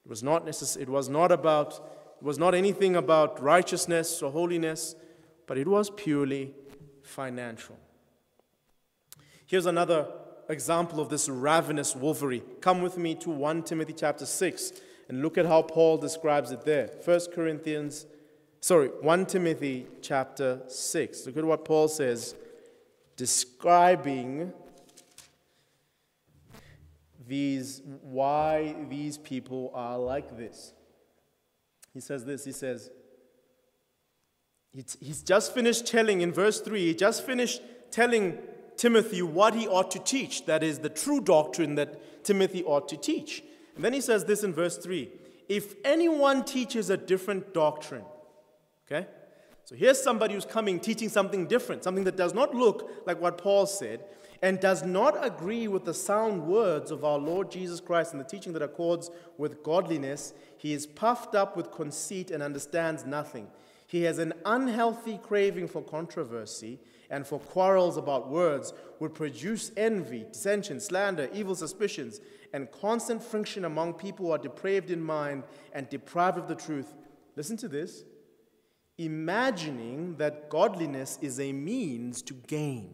It 0.05 0.09
was 0.09 0.21
not, 0.21 0.45
necess- 0.45 0.77
it 0.79 0.89
was 0.89 1.07
not 1.07 1.31
about, 1.31 1.75
it 2.19 2.25
was 2.25 2.37
not 2.37 2.53
anything 2.53 2.97
about 2.97 3.41
righteousness 3.41 4.21
or 4.21 4.29
holiness, 4.29 4.95
but 5.45 5.57
it 5.57 5.67
was 5.69 5.89
purely 5.89 6.53
financial. 7.01 7.77
Here's 9.45 9.65
another 9.65 10.07
example 10.49 10.99
of 10.99 11.07
this 11.07 11.29
ravenous 11.29 11.93
wolvery. 11.93 12.41
Come 12.59 12.81
with 12.81 12.97
me 12.97 13.15
to 13.15 13.29
1 13.29 13.63
Timothy 13.63 13.93
chapter 13.93 14.25
6 14.25 14.73
and 15.07 15.21
look 15.21 15.37
at 15.37 15.45
how 15.45 15.61
Paul 15.61 15.97
describes 15.97 16.51
it 16.51 16.65
there. 16.65 16.89
1 17.05 17.19
Corinthians, 17.33 18.05
sorry, 18.67 18.89
1 18.99 19.27
Timothy 19.27 19.87
chapter 20.01 20.59
6. 20.67 21.25
Look 21.25 21.37
at 21.37 21.45
what 21.45 21.63
Paul 21.63 21.87
says 21.87 22.35
describing 23.15 24.51
these 27.25 27.81
why 28.01 28.75
these 28.89 29.17
people 29.17 29.71
are 29.73 29.97
like 29.97 30.37
this. 30.37 30.73
He 31.93 32.01
says 32.01 32.25
this, 32.25 32.43
he 32.43 32.51
says 32.51 32.91
he's 34.73 35.23
just 35.23 35.53
finished 35.53 35.87
telling 35.87 36.19
in 36.19 36.33
verse 36.33 36.59
3, 36.59 36.87
he 36.87 36.93
just 36.93 37.25
finished 37.25 37.61
telling 37.89 38.37
Timothy 38.75 39.21
what 39.21 39.53
he 39.53 39.65
ought 39.65 39.91
to 39.91 39.99
teach. 39.99 40.45
That 40.45 40.61
is 40.61 40.79
the 40.79 40.89
true 40.89 41.21
doctrine 41.21 41.75
that 41.75 42.25
Timothy 42.25 42.65
ought 42.65 42.89
to 42.89 42.97
teach. 42.97 43.43
And 43.75 43.85
then 43.85 43.93
he 43.93 44.01
says 44.01 44.25
this 44.25 44.43
in 44.43 44.53
verse 44.53 44.77
3 44.77 45.09
If 45.47 45.75
anyone 45.85 46.43
teaches 46.43 46.89
a 46.89 46.97
different 46.97 47.53
doctrine, 47.53 48.03
okay? 48.89 49.07
So 49.65 49.75
here's 49.75 50.01
somebody 50.01 50.33
who's 50.33 50.45
coming 50.45 50.79
teaching 50.79 51.09
something 51.09 51.45
different, 51.45 51.83
something 51.83 52.05
that 52.05 52.15
does 52.15 52.33
not 52.33 52.55
look 52.55 52.89
like 53.05 53.19
what 53.19 53.37
Paul 53.37 53.65
said, 53.65 54.01
and 54.41 54.59
does 54.59 54.83
not 54.83 55.25
agree 55.25 55.67
with 55.67 55.83
the 55.83 55.93
sound 55.93 56.47
words 56.47 56.91
of 56.91 57.03
our 57.03 57.17
Lord 57.17 57.51
Jesus 57.51 57.79
Christ 57.79 58.13
and 58.13 58.21
the 58.21 58.25
teaching 58.25 58.53
that 58.53 58.61
accords 58.61 59.09
with 59.37 59.63
godliness. 59.63 60.33
He 60.57 60.73
is 60.73 60.85
puffed 60.85 61.35
up 61.35 61.57
with 61.57 61.71
conceit 61.71 62.31
and 62.31 62.41
understands 62.41 63.05
nothing. 63.05 63.47
He 63.87 64.03
has 64.03 64.19
an 64.19 64.33
unhealthy 64.45 65.19
craving 65.21 65.67
for 65.69 65.81
controversy 65.81 66.79
and 67.09 67.25
for 67.25 67.39
quarrels 67.39 67.97
about 67.97 68.29
words 68.29 68.73
would 68.99 69.13
produce 69.13 69.71
envy, 69.77 70.25
dissension, 70.31 70.79
slander, 70.79 71.29
evil 71.33 71.55
suspicions, 71.55 72.19
and 72.53 72.71
constant 72.71 73.23
friction 73.23 73.65
among 73.65 73.93
people 73.93 74.27
who 74.27 74.31
are 74.31 74.37
depraved 74.37 74.91
in 74.91 75.01
mind 75.01 75.43
and 75.73 75.89
deprived 75.89 76.37
of 76.37 76.47
the 76.47 76.55
truth. 76.55 76.93
Listen 77.35 77.57
to 77.57 77.67
this 77.67 78.03
imagining 78.97 80.15
that 80.17 80.49
godliness 80.49 81.19
is 81.21 81.39
a 81.39 81.51
means 81.51 82.21
to 82.23 82.33
gain. 82.33 82.93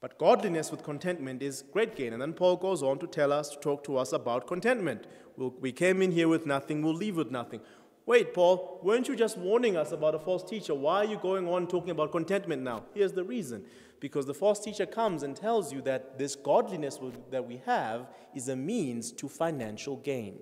But 0.00 0.18
godliness 0.18 0.70
with 0.70 0.84
contentment 0.84 1.42
is 1.42 1.64
great 1.72 1.96
gain. 1.96 2.12
And 2.12 2.22
then 2.22 2.32
Paul 2.32 2.56
goes 2.56 2.82
on 2.82 2.98
to 3.00 3.06
tell 3.06 3.32
us, 3.32 3.50
to 3.50 3.56
talk 3.58 3.82
to 3.84 3.96
us 3.96 4.12
about 4.12 4.46
contentment. 4.46 5.06
We'll, 5.36 5.54
we 5.60 5.72
came 5.72 6.00
in 6.00 6.12
here 6.12 6.28
with 6.28 6.46
nothing, 6.46 6.82
we'll 6.82 6.94
leave 6.94 7.16
with 7.16 7.30
nothing. 7.30 7.60
Wait, 8.04 8.32
Paul, 8.32 8.78
weren't 8.84 9.08
you 9.08 9.16
just 9.16 9.36
warning 9.36 9.76
us 9.76 9.90
about 9.90 10.14
a 10.14 10.18
false 10.20 10.48
teacher? 10.48 10.74
Why 10.74 10.98
are 10.98 11.04
you 11.04 11.16
going 11.16 11.48
on 11.48 11.66
talking 11.66 11.90
about 11.90 12.12
contentment 12.12 12.62
now? 12.62 12.84
Here's 12.94 13.12
the 13.12 13.24
reason 13.24 13.64
because 13.98 14.26
the 14.26 14.34
false 14.34 14.60
teacher 14.60 14.86
comes 14.86 15.24
and 15.24 15.34
tells 15.34 15.72
you 15.72 15.82
that 15.82 16.18
this 16.18 16.36
godliness 16.36 17.00
that 17.30 17.44
we 17.44 17.60
have 17.66 18.06
is 18.34 18.48
a 18.48 18.54
means 18.54 19.10
to 19.10 19.28
financial 19.28 19.96
gain. 19.96 20.38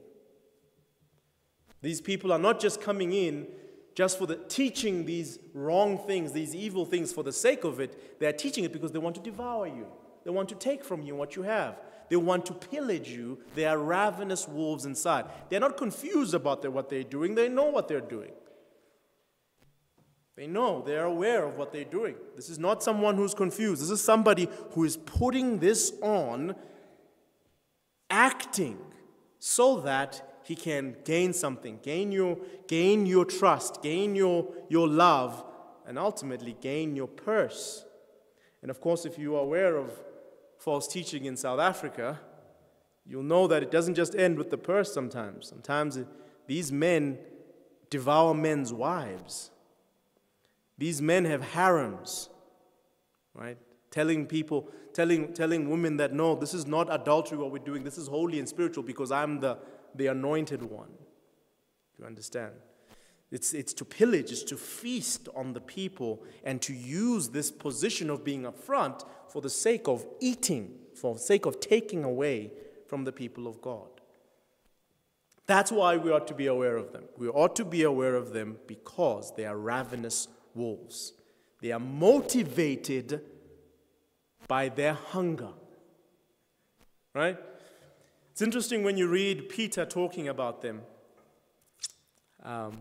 These 1.84 2.00
people 2.00 2.32
are 2.32 2.38
not 2.38 2.60
just 2.60 2.80
coming 2.80 3.12
in 3.12 3.46
just 3.94 4.16
for 4.16 4.26
the 4.26 4.36
teaching 4.36 5.04
these 5.04 5.38
wrong 5.52 5.98
things, 5.98 6.32
these 6.32 6.54
evil 6.54 6.86
things 6.86 7.12
for 7.12 7.22
the 7.22 7.30
sake 7.30 7.62
of 7.64 7.78
it. 7.78 8.18
They 8.18 8.26
are 8.26 8.32
teaching 8.32 8.64
it 8.64 8.72
because 8.72 8.90
they 8.90 8.98
want 8.98 9.16
to 9.16 9.20
devour 9.20 9.66
you. 9.66 9.86
They 10.24 10.30
want 10.30 10.48
to 10.48 10.54
take 10.54 10.82
from 10.82 11.02
you 11.02 11.14
what 11.14 11.36
you 11.36 11.42
have. 11.42 11.78
They 12.08 12.16
want 12.16 12.46
to 12.46 12.54
pillage 12.54 13.10
you. 13.10 13.38
They 13.54 13.66
are 13.66 13.76
ravenous 13.76 14.48
wolves 14.48 14.86
inside. 14.86 15.26
They're 15.50 15.60
not 15.60 15.76
confused 15.76 16.32
about 16.32 16.66
what 16.72 16.88
they're 16.88 17.02
doing, 17.04 17.34
they 17.34 17.50
know 17.50 17.64
what 17.64 17.86
they're 17.86 18.00
doing. 18.00 18.32
They 20.36 20.46
know, 20.46 20.80
they're 20.80 21.04
aware 21.04 21.44
of 21.44 21.58
what 21.58 21.70
they're 21.70 21.84
doing. 21.84 22.16
This 22.34 22.48
is 22.48 22.58
not 22.58 22.82
someone 22.82 23.16
who's 23.16 23.34
confused. 23.34 23.82
This 23.82 23.90
is 23.90 24.02
somebody 24.02 24.48
who 24.70 24.84
is 24.84 24.96
putting 24.96 25.58
this 25.58 25.92
on, 26.00 26.56
acting 28.08 28.78
so 29.38 29.80
that 29.80 30.33
he 30.44 30.54
can 30.54 30.96
gain 31.04 31.32
something, 31.32 31.80
gain 31.82 32.12
your, 32.12 32.36
gain 32.68 33.06
your 33.06 33.24
trust, 33.24 33.82
gain 33.82 34.14
your, 34.14 34.46
your 34.68 34.86
love, 34.86 35.42
and 35.86 35.98
ultimately 35.98 36.56
gain 36.60 36.94
your 36.94 37.08
purse. 37.08 37.84
And 38.62 38.70
of 38.70 38.80
course, 38.80 39.06
if 39.06 39.18
you 39.18 39.36
are 39.36 39.40
aware 39.40 39.76
of 39.76 39.90
false 40.58 40.86
teaching 40.86 41.24
in 41.24 41.36
South 41.36 41.60
Africa, 41.60 42.20
you'll 43.06 43.22
know 43.22 43.46
that 43.46 43.62
it 43.62 43.70
doesn't 43.70 43.94
just 43.94 44.14
end 44.14 44.38
with 44.38 44.50
the 44.50 44.58
purse 44.58 44.92
sometimes. 44.92 45.48
Sometimes 45.48 45.96
it, 45.96 46.06
these 46.46 46.70
men 46.70 47.18
devour 47.88 48.34
men's 48.34 48.72
wives. 48.72 49.50
These 50.76 51.00
men 51.00 51.24
have 51.24 51.42
harems, 51.42 52.28
right? 53.34 53.56
Telling 53.90 54.26
people, 54.26 54.68
telling, 54.92 55.32
telling 55.32 55.70
women 55.70 55.96
that 55.98 56.12
no, 56.12 56.34
this 56.34 56.52
is 56.52 56.66
not 56.66 56.92
adultery 56.92 57.38
what 57.38 57.50
we're 57.50 57.58
doing, 57.58 57.84
this 57.84 57.96
is 57.96 58.08
holy 58.08 58.38
and 58.38 58.48
spiritual 58.48 58.82
because 58.82 59.12
I'm 59.12 59.40
the, 59.40 59.58
the 59.94 60.08
anointed 60.08 60.62
one. 60.62 60.88
Do 60.88 62.02
You 62.02 62.06
understand? 62.06 62.52
It's, 63.30 63.52
it's 63.52 63.72
to 63.74 63.84
pillage, 63.84 64.30
it's 64.30 64.44
to 64.44 64.56
feast 64.56 65.28
on 65.34 65.54
the 65.54 65.60
people 65.60 66.22
and 66.44 66.62
to 66.62 66.72
use 66.72 67.28
this 67.28 67.50
position 67.50 68.10
of 68.10 68.24
being 68.24 68.46
up 68.46 68.56
front 68.56 69.02
for 69.28 69.42
the 69.42 69.50
sake 69.50 69.88
of 69.88 70.06
eating, 70.20 70.70
for 70.94 71.14
the 71.14 71.20
sake 71.20 71.46
of 71.46 71.58
taking 71.58 72.04
away 72.04 72.52
from 72.86 73.04
the 73.04 73.12
people 73.12 73.48
of 73.48 73.60
God. 73.60 73.88
That's 75.46 75.72
why 75.72 75.96
we 75.96 76.10
ought 76.10 76.26
to 76.28 76.34
be 76.34 76.46
aware 76.46 76.76
of 76.76 76.92
them. 76.92 77.04
We 77.18 77.28
ought 77.28 77.56
to 77.56 77.64
be 77.64 77.82
aware 77.82 78.14
of 78.14 78.32
them 78.32 78.56
because 78.66 79.34
they 79.34 79.44
are 79.44 79.56
ravenous 79.56 80.28
wolves. 80.54 81.12
They 81.60 81.72
are 81.72 81.80
motivated 81.80 83.20
by 84.46 84.68
their 84.68 84.94
hunger. 84.94 85.52
Right? 87.14 87.38
It's 88.34 88.42
interesting 88.42 88.82
when 88.82 88.96
you 88.96 89.06
read 89.06 89.48
Peter 89.48 89.86
talking 89.86 90.26
about 90.26 90.60
them. 90.60 90.80
Um, 92.42 92.78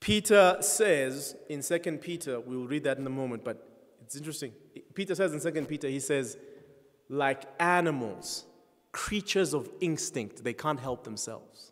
Peter 0.00 0.56
says 0.58 1.36
in 1.48 1.62
2 1.62 1.78
Peter, 1.98 2.40
we'll 2.40 2.66
read 2.66 2.82
that 2.82 2.98
in 2.98 3.06
a 3.06 3.10
moment, 3.10 3.44
but 3.44 3.64
it's 4.02 4.16
interesting. 4.16 4.50
Peter 4.94 5.14
says 5.14 5.32
in 5.32 5.54
2 5.54 5.64
Peter, 5.66 5.86
he 5.86 6.00
says, 6.00 6.36
like 7.08 7.44
animals, 7.60 8.46
creatures 8.90 9.54
of 9.54 9.70
instinct, 9.80 10.42
they 10.42 10.52
can't 10.52 10.80
help 10.80 11.04
themselves. 11.04 11.70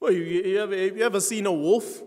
Well, 0.00 0.10
you, 0.10 0.24
you, 0.24 0.60
ever, 0.60 0.74
you 0.74 1.04
ever 1.04 1.20
seen 1.20 1.46
a 1.46 1.52
wolf? 1.52 2.02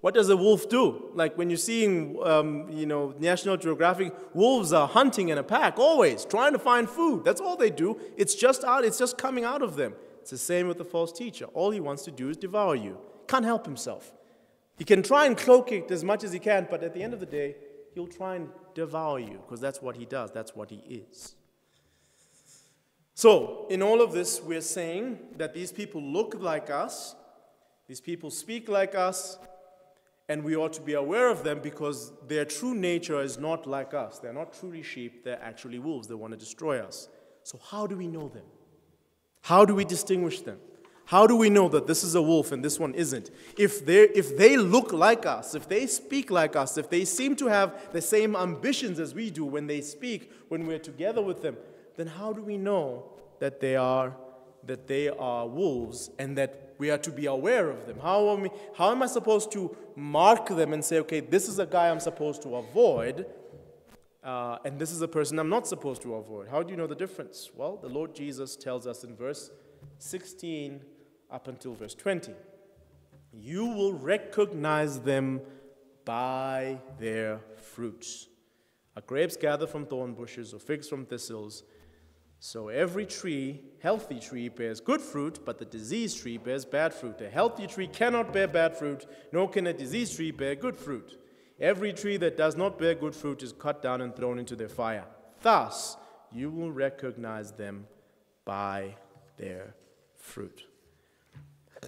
What 0.00 0.14
does 0.14 0.28
a 0.28 0.36
wolf 0.36 0.68
do? 0.68 1.10
Like 1.14 1.36
when 1.36 1.50
you're 1.50 1.56
seeing, 1.56 2.18
um, 2.22 2.70
you 2.70 2.86
know, 2.86 3.14
National 3.18 3.56
Geographic, 3.56 4.14
wolves 4.32 4.72
are 4.72 4.86
hunting 4.86 5.30
in 5.30 5.38
a 5.38 5.42
pack, 5.42 5.78
always 5.78 6.24
trying 6.24 6.52
to 6.52 6.58
find 6.58 6.88
food. 6.88 7.24
That's 7.24 7.40
all 7.40 7.56
they 7.56 7.70
do. 7.70 7.98
It's 8.16 8.34
just 8.34 8.62
out. 8.64 8.84
It's 8.84 8.98
just 8.98 9.18
coming 9.18 9.44
out 9.44 9.62
of 9.62 9.76
them. 9.76 9.94
It's 10.20 10.30
the 10.30 10.38
same 10.38 10.68
with 10.68 10.78
the 10.78 10.84
false 10.84 11.10
teacher. 11.10 11.46
All 11.46 11.70
he 11.70 11.80
wants 11.80 12.04
to 12.04 12.10
do 12.10 12.28
is 12.28 12.36
devour 12.36 12.76
you. 12.76 12.98
Can't 13.26 13.44
help 13.44 13.64
himself. 13.64 14.12
He 14.76 14.84
can 14.84 15.02
try 15.02 15.26
and 15.26 15.36
cloak 15.36 15.72
it 15.72 15.90
as 15.90 16.04
much 16.04 16.22
as 16.22 16.32
he 16.32 16.38
can, 16.38 16.68
but 16.70 16.84
at 16.84 16.94
the 16.94 17.02
end 17.02 17.12
of 17.12 17.18
the 17.18 17.26
day, 17.26 17.56
he'll 17.94 18.06
try 18.06 18.36
and 18.36 18.48
devour 18.74 19.18
you 19.18 19.40
because 19.44 19.60
that's 19.60 19.82
what 19.82 19.96
he 19.96 20.04
does, 20.04 20.30
that's 20.30 20.54
what 20.54 20.70
he 20.70 20.76
is. 20.88 21.34
So, 23.14 23.66
in 23.68 23.82
all 23.82 24.00
of 24.00 24.12
this, 24.12 24.40
we're 24.40 24.60
saying 24.60 25.18
that 25.36 25.52
these 25.52 25.72
people 25.72 26.00
look 26.00 26.36
like 26.38 26.70
us, 26.70 27.16
these 27.88 28.00
people 28.00 28.30
speak 28.30 28.68
like 28.68 28.94
us, 28.94 29.38
and 30.28 30.44
we 30.44 30.56
ought 30.56 30.72
to 30.74 30.82
be 30.82 30.94
aware 30.94 31.30
of 31.30 31.42
them 31.42 31.60
because 31.60 32.12
their 32.26 32.44
true 32.44 32.74
nature 32.74 33.20
is 33.22 33.38
not 33.38 33.66
like 33.66 33.94
us. 33.94 34.18
They're 34.18 34.32
not 34.32 34.52
truly 34.52 34.82
sheep, 34.82 35.24
they're 35.24 35.42
actually 35.42 35.78
wolves. 35.78 36.08
They 36.08 36.14
want 36.14 36.32
to 36.32 36.38
destroy 36.38 36.80
us. 36.80 37.08
So, 37.42 37.58
how 37.70 37.86
do 37.86 37.96
we 37.96 38.06
know 38.06 38.28
them? 38.28 38.44
How 39.42 39.64
do 39.64 39.74
we 39.74 39.84
distinguish 39.84 40.40
them? 40.40 40.58
How 41.06 41.26
do 41.26 41.34
we 41.34 41.48
know 41.48 41.70
that 41.70 41.86
this 41.86 42.04
is 42.04 42.14
a 42.14 42.20
wolf 42.20 42.52
and 42.52 42.62
this 42.62 42.78
one 42.78 42.94
isn't? 42.94 43.30
If, 43.56 43.86
they 43.86 44.02
if 44.10 44.36
they 44.36 44.58
look 44.58 44.92
like 44.92 45.24
us, 45.24 45.54
if 45.54 45.66
they 45.66 45.86
speak 45.86 46.30
like 46.30 46.54
us, 46.54 46.76
if 46.76 46.90
they 46.90 47.06
seem 47.06 47.34
to 47.36 47.46
have 47.46 47.90
the 47.92 48.02
same 48.02 48.36
ambitions 48.36 49.00
as 49.00 49.14
we 49.14 49.30
do 49.30 49.46
when 49.46 49.66
they 49.66 49.80
speak, 49.80 50.30
when 50.48 50.66
we're 50.66 50.78
together 50.78 51.22
with 51.22 51.40
them, 51.40 51.56
then 51.96 52.08
how 52.08 52.34
do 52.34 52.42
we 52.42 52.58
know 52.58 53.04
that 53.38 53.58
they 53.58 53.74
are, 53.74 54.14
that 54.68 54.86
they 54.86 55.08
are 55.08 55.46
wolves 55.46 56.10
and 56.18 56.38
that 56.38 56.74
we 56.78 56.90
are 56.90 56.98
to 56.98 57.10
be 57.10 57.26
aware 57.26 57.68
of 57.68 57.86
them? 57.86 57.98
How 58.00 58.30
am, 58.30 58.42
we, 58.42 58.50
how 58.76 58.92
am 58.92 59.02
I 59.02 59.06
supposed 59.06 59.50
to 59.52 59.76
mark 59.96 60.48
them 60.48 60.72
and 60.72 60.84
say, 60.84 61.00
okay, 61.00 61.20
this 61.20 61.48
is 61.48 61.58
a 61.58 61.66
guy 61.66 61.90
I'm 61.90 62.00
supposed 62.00 62.42
to 62.42 62.56
avoid? 62.56 63.26
uh, 64.28 64.58
and 64.64 64.78
this 64.78 64.90
is 64.90 65.00
a 65.00 65.08
person 65.08 65.38
I'm 65.38 65.48
not 65.48 65.66
supposed 65.66 66.02
to 66.02 66.14
avoid. 66.14 66.48
How 66.48 66.62
do 66.62 66.70
you 66.70 66.76
know 66.76 66.86
the 66.86 66.94
difference? 66.94 67.50
Well, 67.54 67.76
the 67.76 67.88
Lord 67.88 68.14
Jesus 68.14 68.56
tells 68.56 68.86
us 68.86 69.02
in 69.02 69.16
verse 69.16 69.50
16 69.98 70.82
up 71.30 71.48
until 71.48 71.74
verse 71.74 71.94
20 71.94 72.32
You 73.32 73.66
will 73.66 73.94
recognize 73.94 75.00
them 75.00 75.40
by 76.04 76.78
their 76.98 77.40
fruits. 77.56 78.28
Are 78.96 79.02
grapes 79.02 79.36
gathered 79.36 79.70
from 79.70 79.86
thorn 79.86 80.14
bushes 80.14 80.52
or 80.52 80.58
figs 80.58 80.88
from 80.88 81.06
thistles? 81.06 81.62
So 82.40 82.68
every 82.68 83.04
tree, 83.04 83.62
healthy 83.80 84.20
tree, 84.20 84.48
bears 84.48 84.80
good 84.80 85.00
fruit, 85.00 85.40
but 85.44 85.58
the 85.58 85.64
diseased 85.64 86.22
tree 86.22 86.38
bears 86.38 86.64
bad 86.64 86.94
fruit. 86.94 87.20
A 87.20 87.28
healthy 87.28 87.66
tree 87.66 87.88
cannot 87.88 88.32
bear 88.32 88.46
bad 88.46 88.76
fruit, 88.76 89.06
nor 89.32 89.48
can 89.48 89.66
a 89.66 89.72
diseased 89.72 90.16
tree 90.16 90.30
bear 90.30 90.54
good 90.54 90.76
fruit. 90.76 91.18
Every 91.60 91.92
tree 91.92 92.16
that 92.18 92.36
does 92.36 92.56
not 92.56 92.78
bear 92.78 92.94
good 92.94 93.16
fruit 93.16 93.42
is 93.42 93.52
cut 93.52 93.82
down 93.82 94.00
and 94.00 94.14
thrown 94.14 94.38
into 94.38 94.54
the 94.54 94.68
fire. 94.68 95.04
Thus, 95.42 95.96
you 96.32 96.50
will 96.50 96.70
recognize 96.70 97.52
them 97.52 97.86
by 98.44 98.94
their 99.36 99.74
fruit. 100.14 100.64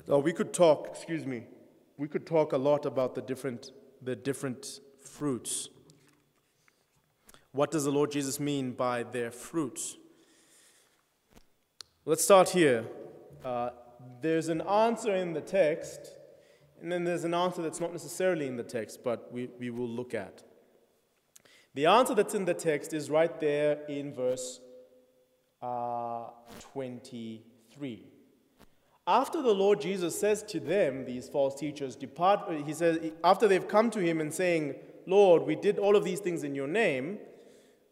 Now, 0.09 0.19
we 0.19 0.33
could 0.33 0.53
talk, 0.53 0.89
excuse 0.91 1.25
me, 1.25 1.45
we 1.97 2.09
could 2.09 2.27
talk 2.27 2.53
a 2.53 2.59
lot 2.59 2.87
about 2.87 3.15
the 3.15 3.23
different, 3.23 3.71
the 4.03 4.17
different 4.17 4.81
fruits. 4.99 5.69
What 7.53 7.71
does 7.71 7.85
the 7.85 7.93
Lord 7.93 8.11
Jesus 8.11 8.41
mean 8.41 8.73
by 8.73 9.05
their 9.05 9.31
fruits? 9.31 9.97
Let's 12.07 12.25
start 12.25 12.49
here. 12.49 12.87
Uh, 13.45 13.71
there's 14.23 14.49
an 14.49 14.63
answer 14.63 15.15
in 15.15 15.35
the 15.35 15.43
text, 15.43 16.15
and 16.81 16.91
then 16.91 17.05
there's 17.05 17.25
an 17.25 17.35
answer 17.35 17.61
that's 17.61 17.79
not 17.79 17.93
necessarily 17.93 18.47
in 18.47 18.57
the 18.57 18.63
text, 18.63 19.01
but 19.05 19.31
we, 19.31 19.51
we 19.59 19.69
will 19.69 19.87
look 19.87 20.15
at. 20.15 20.43
The 21.75 21.85
answer 21.85 22.15
that's 22.15 22.35
in 22.35 22.47
the 22.47 22.55
text 22.55 22.95
is 22.95 23.11
right 23.11 23.39
there 23.39 23.85
in 23.87 24.15
verse 24.15 24.61
uh, 25.61 26.29
23. 26.73 28.07
After 29.07 29.43
the 29.43 29.53
Lord 29.53 29.83
Jesus 29.83 30.19
says 30.19 30.43
to 30.45 30.59
them, 30.59 31.05
these 31.05 31.29
false 31.29 31.55
teachers, 31.55 31.97
depart, 31.97 32.51
he 32.65 32.73
says, 32.73 33.13
after 33.23 33.47
they've 33.47 33.69
come 33.69 33.91
to 33.91 34.01
him 34.01 34.23
and 34.23 34.33
saying, 34.33 34.75
Lord, 35.07 35.43
we 35.43 35.55
did 35.55 35.79
all 35.79 35.97
of 35.97 36.05
these 36.05 36.21
things 36.21 36.45
in 36.45 36.55
your 36.55 36.67
name, 36.67 37.19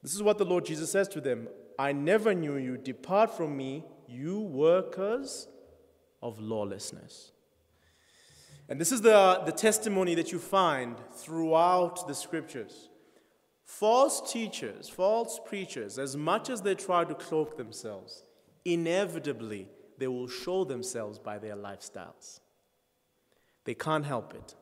this 0.02 0.14
is 0.14 0.22
what 0.22 0.38
the 0.38 0.46
Lord 0.46 0.64
Jesus 0.64 0.90
says 0.90 1.08
to 1.08 1.20
them 1.20 1.48
I 1.78 1.92
never 1.92 2.34
knew 2.34 2.56
you. 2.56 2.78
Depart 2.78 3.36
from 3.36 3.54
me, 3.54 3.84
you 4.08 4.40
workers 4.40 5.48
of 6.22 6.40
lawlessness. 6.40 7.32
And 8.68 8.80
this 8.80 8.92
is 8.92 9.00
the, 9.00 9.42
the 9.46 9.52
testimony 9.52 10.14
that 10.14 10.32
you 10.32 10.38
find 10.38 10.96
throughout 11.14 12.06
the 12.06 12.14
scriptures. 12.14 12.88
False 13.64 14.32
teachers, 14.32 14.88
false 14.88 15.40
preachers, 15.44 15.98
as 15.98 16.16
much 16.16 16.50
as 16.50 16.62
they 16.62 16.74
try 16.74 17.04
to 17.04 17.14
cloak 17.14 17.56
themselves, 17.56 18.22
inevitably 18.64 19.68
they 19.98 20.08
will 20.08 20.28
show 20.28 20.64
themselves 20.64 21.18
by 21.18 21.38
their 21.38 21.56
lifestyles. 21.56 22.40
They 23.64 23.74
can't 23.74 24.06
help 24.06 24.34
it. 24.34 24.54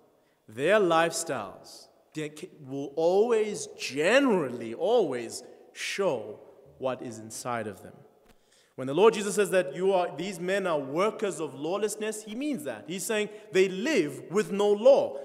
Their 0.49 0.79
lifestyles 0.79 1.89
will 2.61 2.93
always, 2.97 3.69
generally, 3.79 4.75
always 4.75 5.43
show 5.73 6.41
what 6.79 7.03
is 7.03 7.19
inside 7.19 7.67
of 7.67 7.83
them. 7.83 7.93
When 8.77 8.87
the 8.87 8.95
Lord 8.95 9.15
Jesus 9.15 9.35
says 9.35 9.51
that 9.51 9.75
you 9.75 9.93
are, 9.93 10.15
these 10.17 10.39
men 10.39 10.67
are 10.67 10.79
workers 10.79 11.41
of 11.41 11.55
lawlessness, 11.55 12.23
he 12.23 12.35
means 12.35 12.65
that. 12.65 12.85
He's 12.87 13.07
saying 13.07 13.31
they 13.51 13.69
live 13.69 14.31
with 14.31 14.53
no 14.53 14.71
law. 14.71 15.19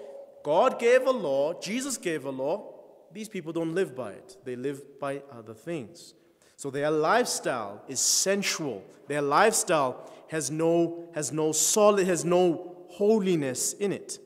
God 0.44 0.80
gave 0.80 1.06
a 1.06 1.12
law, 1.12 1.60
Jesus 1.60 1.98
gave 1.98 2.26
a 2.26 2.32
law. 2.32 2.74
These 3.12 3.28
people 3.28 3.52
don't 3.52 3.76
live 3.76 3.94
by 3.96 4.14
it, 4.14 4.38
they 4.46 4.56
live 4.56 5.00
by 5.00 5.22
other 5.32 5.54
things. 5.54 6.14
So 6.56 6.70
their 6.70 6.90
lifestyle 6.90 7.84
is 7.88 8.00
sensual. 8.00 8.84
Their 9.08 9.22
lifestyle 9.22 10.10
has 10.30 10.50
no, 10.50 11.10
has 11.14 11.32
no 11.32 11.52
solid, 11.52 12.08
has 12.08 12.24
no 12.24 12.78
holiness 12.88 13.74
in 13.74 13.92
it. 13.92 14.20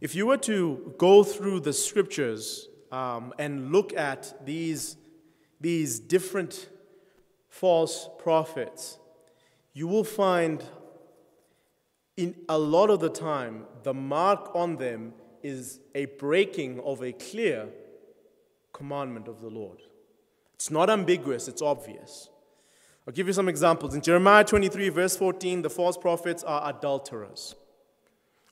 If 0.00 0.14
you 0.14 0.26
were 0.26 0.36
to 0.38 0.94
go 0.96 1.24
through 1.24 1.60
the 1.60 1.72
scriptures 1.72 2.68
um, 2.92 3.34
and 3.38 3.72
look 3.72 3.92
at 3.94 4.46
these, 4.46 4.96
these 5.60 5.98
different 5.98 6.68
false 7.48 8.08
prophets, 8.18 8.98
you 9.72 9.86
will 9.86 10.04
find 10.04 10.62
in 12.16 12.34
a 12.48 12.58
lot 12.58 12.90
of 12.90 12.98
the 13.00 13.08
time 13.08 13.64
the 13.84 13.94
mark 13.94 14.50
on 14.54 14.76
them 14.76 15.14
is 15.42 15.78
a 15.94 16.06
breaking 16.06 16.80
of 16.80 17.02
a 17.02 17.12
clear 17.12 17.68
commandment 18.72 19.28
of 19.28 19.40
the 19.40 19.48
Lord. 19.48 19.78
It's 20.54 20.70
not 20.70 20.90
ambiguous, 20.90 21.46
it's 21.46 21.62
obvious. 21.62 22.28
I'll 23.06 23.14
give 23.14 23.28
you 23.28 23.32
some 23.32 23.48
examples. 23.48 23.94
In 23.94 24.02
Jeremiah 24.02 24.44
23, 24.44 24.88
verse 24.88 25.16
14, 25.16 25.62
the 25.62 25.70
false 25.70 25.96
prophets 25.96 26.42
are 26.42 26.68
adulterers. 26.68 27.54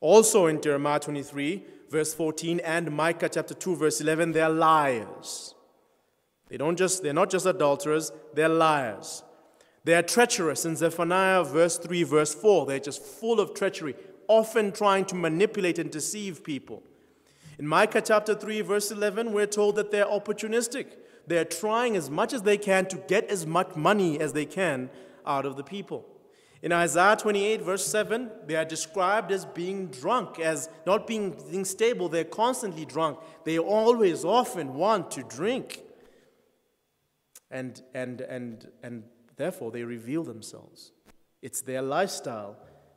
Also 0.00 0.46
in 0.46 0.62
Jeremiah 0.62 1.00
23, 1.00 1.64
verse 1.90 2.14
14, 2.14 2.60
and 2.60 2.92
Micah 2.92 3.28
chapter 3.28 3.54
2, 3.54 3.76
verse 3.76 4.00
11, 4.00 4.30
they're 4.30 4.48
liars. 4.48 5.55
They 6.48 6.56
don't 6.56 6.76
just, 6.76 7.02
they're 7.02 7.12
not 7.12 7.30
just 7.30 7.46
adulterers, 7.46 8.12
they're 8.34 8.48
liars. 8.48 9.22
They 9.84 9.94
are 9.94 10.02
treacherous. 10.02 10.64
In 10.64 10.76
Zephaniah 10.76 11.44
verse 11.44 11.78
3, 11.78 12.02
verse 12.04 12.34
4, 12.34 12.66
they're 12.66 12.78
just 12.78 13.02
full 13.02 13.40
of 13.40 13.54
treachery, 13.54 13.94
often 14.28 14.72
trying 14.72 15.04
to 15.06 15.14
manipulate 15.14 15.78
and 15.78 15.90
deceive 15.90 16.42
people. 16.44 16.82
In 17.58 17.66
Micah 17.66 18.02
chapter 18.02 18.34
3, 18.34 18.60
verse 18.62 18.90
11, 18.90 19.32
we're 19.32 19.46
told 19.46 19.76
that 19.76 19.90
they're 19.90 20.04
opportunistic. 20.04 20.86
They're 21.26 21.44
trying 21.44 21.96
as 21.96 22.10
much 22.10 22.32
as 22.32 22.42
they 22.42 22.58
can 22.58 22.86
to 22.86 22.96
get 23.08 23.28
as 23.30 23.46
much 23.46 23.74
money 23.74 24.20
as 24.20 24.32
they 24.32 24.44
can 24.44 24.90
out 25.26 25.46
of 25.46 25.56
the 25.56 25.64
people. 25.64 26.06
In 26.62 26.72
Isaiah 26.72 27.16
28, 27.16 27.62
verse 27.62 27.86
7, 27.86 28.30
they 28.46 28.56
are 28.56 28.64
described 28.64 29.30
as 29.30 29.44
being 29.44 29.86
drunk, 29.86 30.40
as 30.40 30.68
not 30.86 31.06
being, 31.06 31.36
being 31.50 31.64
stable. 31.64 32.08
They're 32.08 32.24
constantly 32.24 32.84
drunk. 32.84 33.18
They 33.44 33.58
always, 33.58 34.24
often 34.24 34.74
want 34.74 35.10
to 35.12 35.22
drink. 35.22 35.82
And, 37.50 37.82
and, 37.94 38.20
and, 38.22 38.68
and 38.82 39.04
therefore, 39.36 39.70
they 39.70 39.84
reveal 39.84 40.24
themselves. 40.24 40.92
It's 41.42 41.60
their 41.60 41.82
lifestyle 41.82 42.56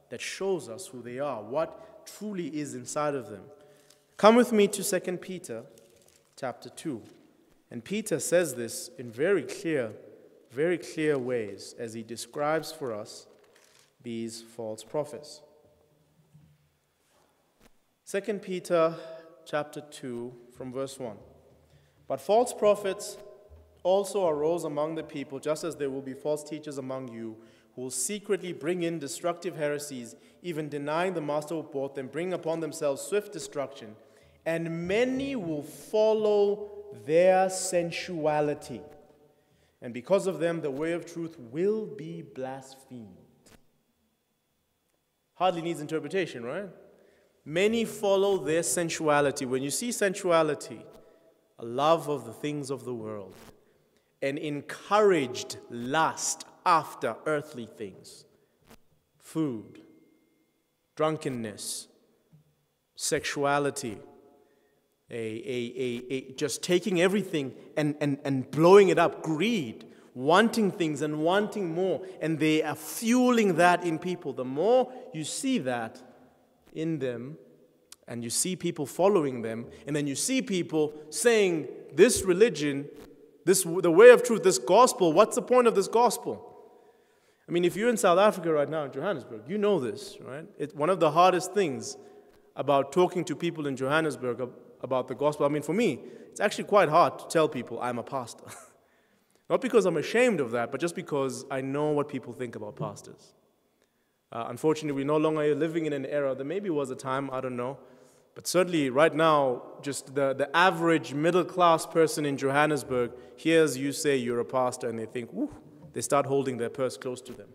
that 0.10 0.22
shows 0.22 0.70
us 0.70 0.88
who 0.88 1.02
they 1.02 1.20
are, 1.20 1.42
what 1.44 2.06
truly 2.06 2.48
is 2.48 2.74
inside 2.74 3.16
of 3.16 3.30
them. 3.30 3.44
Come 4.18 4.36
with 4.36 4.52
me 4.52 4.68
to 4.70 4.84
2 4.84 5.18
Peter 5.18 5.64
chapter 6.36 6.70
2. 6.70 7.02
And 7.72 7.84
Peter 7.84 8.20
says 8.20 8.56
this 8.56 8.90
in 8.98 9.12
very 9.12 9.44
clear, 9.44 9.92
very 10.52 10.78
clear 10.78 11.18
ways 11.18 11.76
as 11.78 11.94
he 11.94 12.02
describes 12.02 12.72
for 12.72 12.94
us 12.94 13.28
these 14.02 14.42
false 14.42 14.84
prophets. 14.84 15.42
2 18.10 18.22
Peter 18.40 18.96
chapter 19.46 19.82
2 19.82 20.34
from 20.58 20.74
verse 20.74 20.98
1. 20.98 21.16
But 22.08 22.20
false 22.20 22.54
prophets 22.54 23.18
also 23.84 24.28
arose 24.28 24.64
among 24.64 24.96
the 24.96 25.04
people, 25.04 25.40
just 25.40 25.64
as 25.64 25.76
there 25.76 25.90
will 25.90 26.02
be 26.02 26.14
false 26.14 26.44
teachers 26.44 26.78
among 26.78 27.10
you 27.10 27.38
who 27.76 27.84
will 27.84 27.92
secretly 27.92 28.52
bring 28.52 28.84
in 28.84 29.00
destructive 29.00 29.56
heresies, 29.56 30.16
even 30.42 30.70
denying 30.70 31.14
the 31.14 31.22
master 31.22 31.56
who 31.56 31.64
bought 31.64 31.96
them, 31.96 32.08
bring 32.08 32.34
upon 32.34 32.60
themselves 32.60 33.02
swift 33.02 33.32
destruction. 33.32 33.96
And 34.46 34.88
many 34.88 35.36
will 35.36 35.64
follow 35.64 36.72
their 37.06 37.50
sensuality. 37.50 38.82
And 39.82 39.94
because 39.94 40.28
of 40.28 40.40
them, 40.40 40.62
the 40.62 40.72
way 40.72 40.92
of 40.92 41.06
truth 41.06 41.38
will 41.40 41.86
be 41.86 42.22
blasphemed. 42.22 43.16
Hardly 45.36 45.62
needs 45.62 45.80
interpretation, 45.80 46.44
right? 46.44 46.70
Many 47.46 47.86
follow 47.86 48.38
their 48.38 48.64
sensuality. 48.64 49.46
When 49.46 49.64
you 49.64 49.72
see 49.72 49.92
sensuality, 49.92 50.82
a 51.58 51.66
love 51.66 52.10
of 52.10 52.26
the 52.26 52.34
things 52.34 52.70
of 52.70 52.84
the 52.84 52.94
world, 52.94 53.34
and 54.22 54.38
encouraged 54.38 55.58
lust 55.70 56.46
after 56.66 57.16
earthly 57.26 57.68
things 57.78 58.26
food, 59.20 59.82
drunkenness, 60.96 61.88
sexuality, 62.96 63.98
a, 65.12 65.16
a, 65.16 65.74
a, 65.78 66.14
a, 66.14 66.34
just 66.34 66.64
taking 66.64 67.00
everything 67.02 67.54
and, 67.78 67.96
and, 68.02 68.18
and 68.24 68.50
blowing 68.52 68.90
it 68.90 68.98
up, 68.98 69.22
greed, 69.22 69.86
wanting 70.14 70.72
things 70.72 71.02
and 71.02 71.20
wanting 71.24 71.74
more. 71.74 72.02
And 72.22 72.40
they 72.40 72.64
are 72.64 72.76
fueling 72.76 73.56
that 73.56 73.84
in 73.84 74.00
people. 74.00 74.34
The 74.34 74.46
more 74.46 74.92
you 75.14 75.24
see 75.24 75.60
that 75.60 76.02
in 76.74 77.00
them, 77.00 77.38
and 78.08 78.24
you 78.24 78.30
see 78.32 78.56
people 78.56 78.88
following 78.88 79.44
them, 79.44 79.68
and 79.86 79.96
then 79.96 80.08
you 80.08 80.16
see 80.16 80.42
people 80.42 80.94
saying, 81.12 81.68
This 81.94 82.24
religion, 82.24 82.90
this, 83.46 83.64
the 83.64 83.92
way 83.92 84.10
of 84.10 84.24
truth, 84.24 84.44
this 84.44 84.58
gospel, 84.58 85.14
what's 85.14 85.36
the 85.36 85.42
point 85.42 85.68
of 85.68 85.76
this 85.76 85.88
gospel? 85.88 86.46
I 87.48 87.52
mean, 87.52 87.66
if 87.66 87.76
you're 87.76 87.90
in 87.90 87.98
South 87.98 88.20
Africa 88.20 88.54
right 88.54 88.70
now, 88.70 88.84
in 88.84 88.92
Johannesburg, 88.92 89.42
you 89.48 89.58
know 89.58 89.80
this, 89.80 90.18
right? 90.22 90.46
It's 90.58 90.74
one 90.76 90.90
of 90.90 91.00
the 91.00 91.12
hardest 91.12 91.54
things 91.54 91.98
about 92.56 92.92
talking 92.92 93.24
to 93.26 93.36
people 93.36 93.66
in 93.66 93.76
Johannesburg 93.76 94.50
about 94.82 95.08
the 95.08 95.16
gospel. 95.16 95.46
I 95.46 95.50
mean, 95.50 95.64
for 95.64 95.74
me, 95.74 96.00
it's 96.30 96.40
actually 96.40 96.66
quite 96.66 96.90
hard 96.90 97.18
to 97.20 97.28
tell 97.28 97.50
people 97.50 97.82
I'm 97.82 97.98
a 97.98 98.04
pastor. 98.04 98.44
Not 99.50 99.62
because 99.62 99.88
I'm 99.88 99.98
ashamed 99.98 100.40
of 100.42 100.52
that, 100.52 100.72
but 100.72 100.80
just 100.80 100.96
because 100.96 101.44
I 101.50 101.62
know 101.62 101.90
what 101.90 102.08
people 102.08 102.34
think 102.34 102.56
about 102.56 102.76
pastors. 102.76 103.34
Uh, 104.32 104.46
unfortunately, 104.48 105.02
we're 105.02 105.08
no 105.08 105.18
longer 105.18 105.56
living 105.56 105.88
in 105.88 105.94
an 105.94 106.06
era, 106.06 106.36
there 106.36 106.46
maybe 106.46 106.70
was 106.70 106.92
a 106.92 106.96
time, 106.96 107.32
I 107.32 107.42
don't 107.42 107.56
know, 107.56 107.80
but 108.40 108.48
certainly 108.48 108.90
right 108.90 109.14
now, 109.14 109.64
just 109.82 110.16
the, 110.16 110.34
the 110.34 110.56
average 110.56 111.14
middle 111.14 111.44
class 111.44 111.86
person 111.86 112.26
in 112.26 112.38
Johannesburg 112.38 113.12
hears 113.36 113.78
you 113.78 113.92
say 113.92 114.16
you're 114.16 114.40
a 114.40 114.46
pastor 114.46 114.88
and 114.88 114.98
they 114.98 115.08
think, 115.08 115.34
whoo, 115.34 115.54
they 115.92 116.00
start 116.00 116.26
holding 116.26 116.58
their 116.58 116.70
purse 116.70 116.96
close 116.96 117.20
to 117.24 117.34
them. 117.34 117.50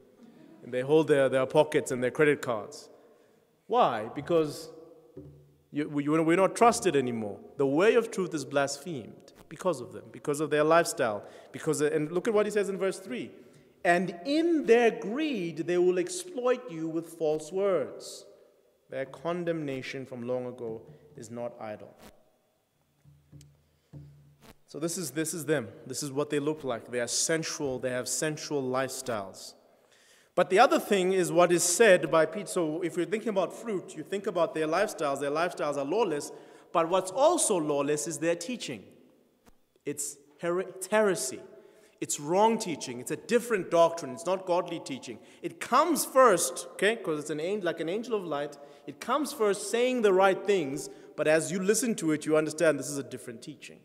And 0.63 0.75
they 0.75 0.83
hold 0.83 1.09
their, 1.09 1.31
their 1.31 1.47
pockets 1.47 1.91
and 1.91 2.05
their 2.05 2.11
credit 2.11 2.43
cards. 2.43 2.91
Why? 3.67 4.11
Because 4.15 4.69
you, 5.73 5.89
we, 5.89 6.07
we're 6.07 6.37
not 6.37 6.55
trusted 6.55 6.97
anymore. 6.97 7.41
The 7.57 7.67
way 7.67 7.95
of 7.95 8.11
truth 8.11 8.35
is 8.35 8.45
blasphemed 8.45 9.33
because 9.49 9.81
of 9.81 9.95
them, 9.95 10.05
because 10.13 10.41
of 10.41 10.51
their 10.51 10.65
lifestyle. 10.65 11.25
Because, 11.51 11.81
and 11.81 12.13
look 12.13 12.29
at 12.29 12.35
what 12.35 12.45
he 12.45 12.53
says 12.53 12.69
in 12.69 12.77
verse 12.77 12.99
3 12.99 13.31
And 13.87 14.15
in 14.27 14.67
their 14.67 14.91
greed, 14.91 15.67
they 15.67 15.79
will 15.79 15.97
exploit 15.97 16.71
you 16.71 16.89
with 16.89 17.09
false 17.09 17.51
words. 17.51 18.27
Their 18.95 19.07
condemnation 19.07 20.07
from 20.07 20.23
long 20.23 20.47
ago 20.47 20.81
is 21.17 21.29
not 21.29 21.61
idle. 21.61 21.93
So 24.69 24.79
this 24.79 24.97
is, 24.97 25.11
this 25.11 25.35
is 25.35 25.45
them. 25.45 25.67
This 25.85 26.05
is 26.05 26.13
what 26.13 26.31
they 26.31 26.39
look 26.39 26.63
like. 26.63 26.89
They 26.93 27.01
are 27.01 27.09
sensual. 27.09 27.81
They 27.81 27.91
have 27.91 28.07
sensual 28.07 28.63
lifestyles. 28.63 29.55
But 30.37 30.49
the 30.49 30.61
other 30.61 30.79
thing 30.79 31.13
is 31.13 31.33
what 31.33 31.51
is 31.51 31.65
said 31.65 32.09
by 32.09 32.25
Peter. 32.25 32.47
So 32.47 32.83
if 32.83 32.97
you're 32.97 33.05
thinking 33.05 33.31
about 33.31 33.53
fruit, 33.53 33.97
you 33.97 34.05
think 34.05 34.29
about 34.29 34.55
their 34.55 34.69
lifestyles. 34.69 35.19
Their 35.19 35.33
lifestyles 35.33 35.77
are 35.77 35.85
lawless. 35.85 36.31
But 36.73 36.89
what's 36.89 37.11
also 37.11 37.57
lawless 37.57 38.07
is 38.07 38.19
their 38.19 38.37
teaching. 38.37 38.85
It's 39.85 40.19
heresy. 40.39 41.41
It's 42.05 42.21
wrong 42.21 42.59
teaching. 42.59 43.01
It's 43.01 43.13
a 43.13 43.17
different 43.17 43.71
doctrine. 43.71 44.13
It's 44.13 44.27
not 44.27 44.45
godly 44.45 44.79
teaching. 44.79 45.19
It 45.41 45.59
comes 45.59 46.05
first, 46.05 46.67
okay, 46.73 46.97
because 46.97 47.19
it's 47.19 47.31
an 47.31 47.41
angel, 47.41 47.65
like 47.65 47.81
an 47.81 47.89
angel 47.89 48.15
of 48.15 48.27
light. 48.27 48.59
It 48.87 49.01
comes 49.01 49.33
first 49.33 49.71
saying 49.71 50.03
the 50.03 50.13
right 50.13 50.45
things, 50.45 50.91
but 51.17 51.27
as 51.27 51.51
you 51.51 51.59
listen 51.61 51.95
to 51.95 52.13
it, 52.13 52.27
you 52.27 52.37
understand 52.37 52.79
this 52.79 52.91
is 52.91 52.99
a 52.99 53.03
different 53.03 53.41
teaching. 53.41 53.79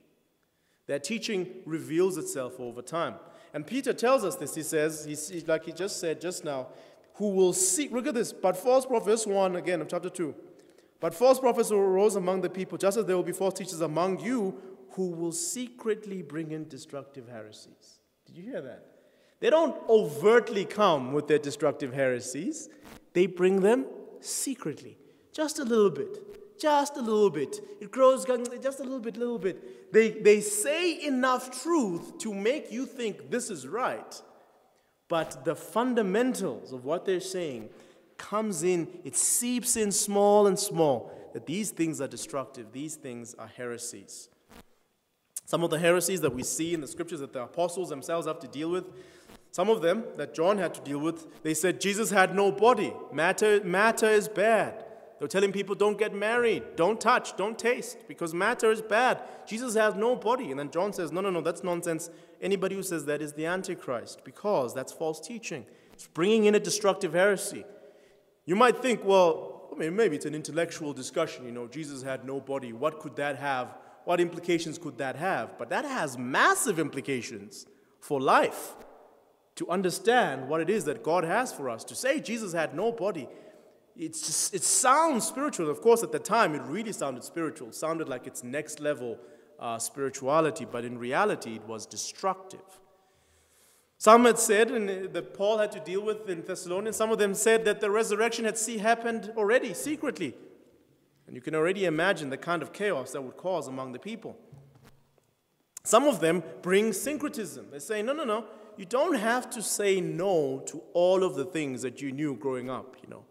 Their 0.86 1.00
teaching 1.00 1.48
reveals 1.66 2.18
itself 2.18 2.60
over 2.60 2.82
time. 2.82 3.16
And 3.54 3.66
Peter 3.66 3.94
tells 3.94 4.26
us 4.26 4.36
this. 4.36 4.54
He 4.54 4.64
says, 4.64 5.06
he's, 5.06 5.48
like 5.48 5.64
he 5.64 5.72
just 5.72 6.02
said 6.02 6.20
just 6.20 6.44
now, 6.44 6.68
who 7.14 7.30
will 7.30 7.54
seek, 7.54 7.94
look 7.94 8.06
at 8.06 8.16
this, 8.16 8.34
but 8.34 8.58
false 8.58 8.86
prophets, 8.86 9.26
1 9.26 9.56
again 9.56 9.80
of 9.80 9.88
chapter 9.88 10.10
2. 10.10 10.36
But 11.00 11.14
false 11.14 11.40
prophets 11.40 11.72
arose 11.72 12.18
among 12.18 12.42
the 12.42 12.50
people, 12.50 12.78
just 12.78 12.98
as 12.98 13.06
there 13.06 13.16
will 13.16 13.24
be 13.24 13.32
false 13.32 13.54
teachers 13.54 13.80
among 13.80 14.20
you 14.20 14.58
who 14.90 15.12
will 15.12 15.32
secretly 15.32 16.22
bring 16.22 16.52
in 16.52 16.68
destructive 16.68 17.30
heresies. 17.30 17.99
Did 18.30 18.38
you 18.38 18.52
hear 18.52 18.62
that? 18.62 18.86
They 19.40 19.50
don't 19.50 19.76
overtly 19.90 20.64
come 20.66 21.14
with 21.14 21.28
their 21.28 21.40
destructive 21.40 21.94
heresies, 21.94 22.70
they 23.14 23.26
bring 23.26 23.62
them 23.62 23.86
secretly, 24.20 24.98
just 25.34 25.58
a 25.58 25.64
little 25.64 25.90
bit, 25.90 26.60
just 26.60 26.96
a 26.98 27.02
little 27.02 27.32
bit. 27.32 27.60
It 27.82 27.90
grows 27.90 28.26
just 28.26 28.80
a 28.80 28.84
little 28.84 29.00
bit, 29.00 29.18
little 29.18 29.40
bit. 29.40 29.92
They, 29.92 30.12
they 30.12 30.42
say 30.42 31.08
enough 31.08 31.64
truth 31.64 32.20
to 32.20 32.34
make 32.34 32.72
you 32.72 32.86
think 32.86 33.32
this 33.32 33.50
is 33.50 33.66
right, 33.66 34.22
but 35.08 35.44
the 35.44 35.56
fundamentals 35.56 36.72
of 36.72 36.86
what 36.86 37.06
they're 37.06 37.20
saying 37.20 37.70
comes 38.18 38.62
in, 38.62 38.88
it 39.04 39.16
seeps 39.16 39.76
in 39.76 39.92
small 39.92 40.46
and 40.46 40.60
small, 40.60 41.12
that 41.34 41.48
these 41.48 41.72
things 41.72 42.00
are 42.00 42.08
destructive, 42.08 42.74
these 42.74 42.96
things 42.96 43.34
are 43.40 43.48
heresies. 43.48 44.30
Some 45.50 45.64
of 45.64 45.72
the 45.72 45.80
heresies 45.80 46.22
that 46.22 46.36
we 46.36 46.44
see 46.44 46.76
in 46.76 46.82
the 46.82 46.88
scriptures 46.88 47.22
that 47.22 47.34
the 47.34 47.42
apostles 47.42 47.90
themselves 47.90 48.28
have 48.28 48.38
to 48.42 48.48
deal 48.48 48.70
with, 48.70 48.86
some 49.50 49.68
of 49.68 49.82
them 49.82 50.04
that 50.16 50.36
John 50.36 50.60
had 50.60 50.76
to 50.76 50.82
deal 50.82 51.00
with, 51.00 51.42
they 51.42 51.56
said 51.56 51.82
Jesus 51.82 52.12
had 52.12 52.36
no 52.36 52.52
body. 52.52 52.94
Matter, 53.12 53.60
matter 53.64 54.06
is 54.06 54.28
bad. 54.28 54.86
They 55.18 55.24
were 55.24 55.28
telling 55.28 55.52
people, 55.52 55.74
don't 55.74 55.98
get 55.98 56.14
married, 56.14 56.76
don't 56.76 57.02
touch, 57.02 57.36
don't 57.36 57.58
taste, 57.58 57.98
because 58.08 58.32
matter 58.32 58.70
is 58.70 58.84
bad. 58.84 59.24
Jesus 59.48 59.74
has 59.74 59.96
no 59.96 60.16
body. 60.16 60.52
And 60.52 60.60
then 60.60 60.70
John 60.70 60.94
says, 60.94 61.12
no, 61.12 61.20
no, 61.20 61.32
no, 61.32 61.42
that's 61.42 61.64
nonsense. 61.64 62.12
Anybody 62.40 62.76
who 62.76 62.84
says 62.84 63.06
that 63.06 63.20
is 63.20 63.34
the 63.34 63.48
Antichrist, 63.48 64.24
because 64.24 64.76
that's 64.76 64.92
false 64.94 65.20
teaching. 65.20 65.66
It's 65.94 66.06
bringing 66.06 66.46
in 66.46 66.54
a 66.54 66.60
destructive 66.60 67.14
heresy. 67.14 67.66
You 68.46 68.56
might 68.56 68.84
think, 68.84 69.04
well, 69.04 69.72
I 69.74 69.80
mean, 69.80 69.96
maybe 69.96 70.16
it's 70.16 70.28
an 70.28 70.36
intellectual 70.36 70.94
discussion. 70.94 71.44
You 71.46 71.54
know, 71.54 71.66
Jesus 71.66 72.04
had 72.04 72.24
no 72.24 72.40
body. 72.40 72.72
What 72.72 73.00
could 73.00 73.16
that 73.16 73.38
have? 73.38 73.70
What 74.10 74.20
implications 74.20 74.80
could 74.80 74.98
that 74.98 75.18
have? 75.18 75.56
But 75.60 75.70
that 75.70 75.86
has 75.86 76.18
massive 76.18 76.80
implications 76.80 77.68
for 78.00 78.20
life 78.20 78.74
to 79.54 79.70
understand 79.70 80.50
what 80.50 80.62
it 80.62 80.68
is 80.68 80.86
that 80.86 81.04
God 81.04 81.24
has 81.24 81.54
for 81.54 81.70
us. 81.70 81.84
To 81.84 81.94
say 81.94 82.20
Jesus 82.20 82.52
had 82.52 82.74
no 82.74 82.92
body, 82.92 83.30
it's 83.96 84.26
just, 84.26 84.56
it 84.56 84.64
sounds 84.64 85.28
spiritual. 85.28 85.70
Of 85.70 85.82
course, 85.82 86.02
at 86.02 86.12
the 86.12 86.18
time, 86.18 86.56
it 86.56 86.64
really 86.64 86.92
sounded 86.92 87.24
spiritual, 87.24 87.68
it 87.68 87.76
sounded 87.76 88.10
like 88.10 88.26
it's 88.26 88.44
next 88.44 88.80
level 88.80 89.20
uh, 89.60 89.78
spirituality, 89.78 90.66
but 90.66 90.84
in 90.84 90.98
reality, 90.98 91.58
it 91.58 91.68
was 91.68 91.86
destructive. 91.86 92.68
Some 94.00 94.26
had 94.26 94.40
said, 94.40 94.72
and 94.72 94.90
uh, 94.90 95.12
that 95.12 95.36
Paul 95.36 95.60
had 95.60 95.72
to 95.74 95.80
deal 95.82 96.02
with 96.02 96.28
in 96.28 96.42
Thessalonians, 96.42 96.96
some 96.96 97.12
of 97.12 97.20
them 97.20 97.36
said 97.36 97.64
that 97.66 97.80
the 97.80 97.92
resurrection 97.92 98.46
had 98.46 98.58
see, 98.58 98.80
happened 98.80 99.34
already, 99.38 99.76
secretly. 99.76 100.34
And 101.30 101.36
you 101.36 101.44
can 101.44 101.54
already 101.54 101.86
imagine 101.86 102.32
the 102.32 102.38
kind 102.38 102.64
of 102.64 102.74
chaos 102.74 103.12
that 103.12 103.22
would 103.22 103.38
cause 103.38 103.68
among 103.68 103.92
the 103.92 104.00
people. 104.00 104.36
Some 105.84 106.06
of 106.06 106.22
them 106.22 106.42
bring 106.64 106.92
syncretism. 106.92 107.68
They 107.70 107.78
say, 107.78 108.02
no, 108.02 108.14
no, 108.14 108.24
no, 108.24 108.46
you 108.78 108.86
don't 108.86 109.14
have 109.14 109.48
to 109.52 109.62
say 109.62 110.02
no 110.02 110.64
to 110.66 110.82
all 110.94 111.24
of 111.24 111.36
the 111.36 111.46
things 111.46 111.84
that 111.84 112.02
you 112.02 112.12
knew 112.12 112.36
growing 112.36 112.72
up, 112.72 112.96
you 113.04 113.10
know. 113.12 113.26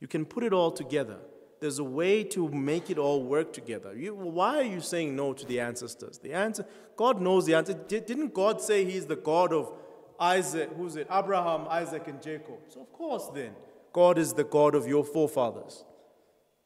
You 0.00 0.06
can 0.06 0.26
put 0.26 0.44
it 0.44 0.52
all 0.52 0.70
together. 0.70 1.16
There's 1.60 1.78
a 1.78 1.84
way 1.84 2.24
to 2.24 2.46
make 2.50 2.90
it 2.90 2.98
all 2.98 3.22
work 3.22 3.54
together. 3.54 3.96
You, 3.96 4.14
why 4.14 4.58
are 4.58 4.62
you 4.62 4.82
saying 4.82 5.16
no 5.16 5.32
to 5.32 5.46
the 5.46 5.60
ancestors? 5.60 6.18
The 6.18 6.34
answer, 6.34 6.66
God 6.94 7.22
knows 7.22 7.46
the 7.46 7.54
answer. 7.54 7.72
Didn't 7.72 8.34
God 8.34 8.60
say 8.60 8.84
He's 8.84 9.06
the 9.06 9.16
God 9.16 9.54
of 9.54 9.72
Isaac, 10.20 10.68
who's 10.76 10.96
it? 10.96 11.06
Abraham, 11.10 11.66
Isaac, 11.70 12.06
and 12.06 12.20
Jacob. 12.20 12.58
So, 12.68 12.82
of 12.82 12.92
course, 12.92 13.30
then, 13.34 13.52
God 13.94 14.18
is 14.18 14.34
the 14.34 14.44
God 14.44 14.74
of 14.74 14.86
your 14.86 15.04
forefathers. 15.04 15.84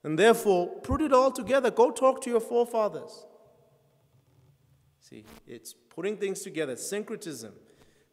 And 0.05 0.19
therefore, 0.19 0.69
put 0.83 1.01
it 1.01 1.13
all 1.15 1.31
together. 1.31 1.71
Go 1.71 1.91
talk 1.91 2.21
to 2.23 2.31
your 2.31 2.41
forefathers. 2.41 3.25
See, 5.01 5.25
it's 5.47 5.75
putting 5.89 6.19
things 6.19 6.43
together, 6.43 6.77
syncretism. 6.77 7.55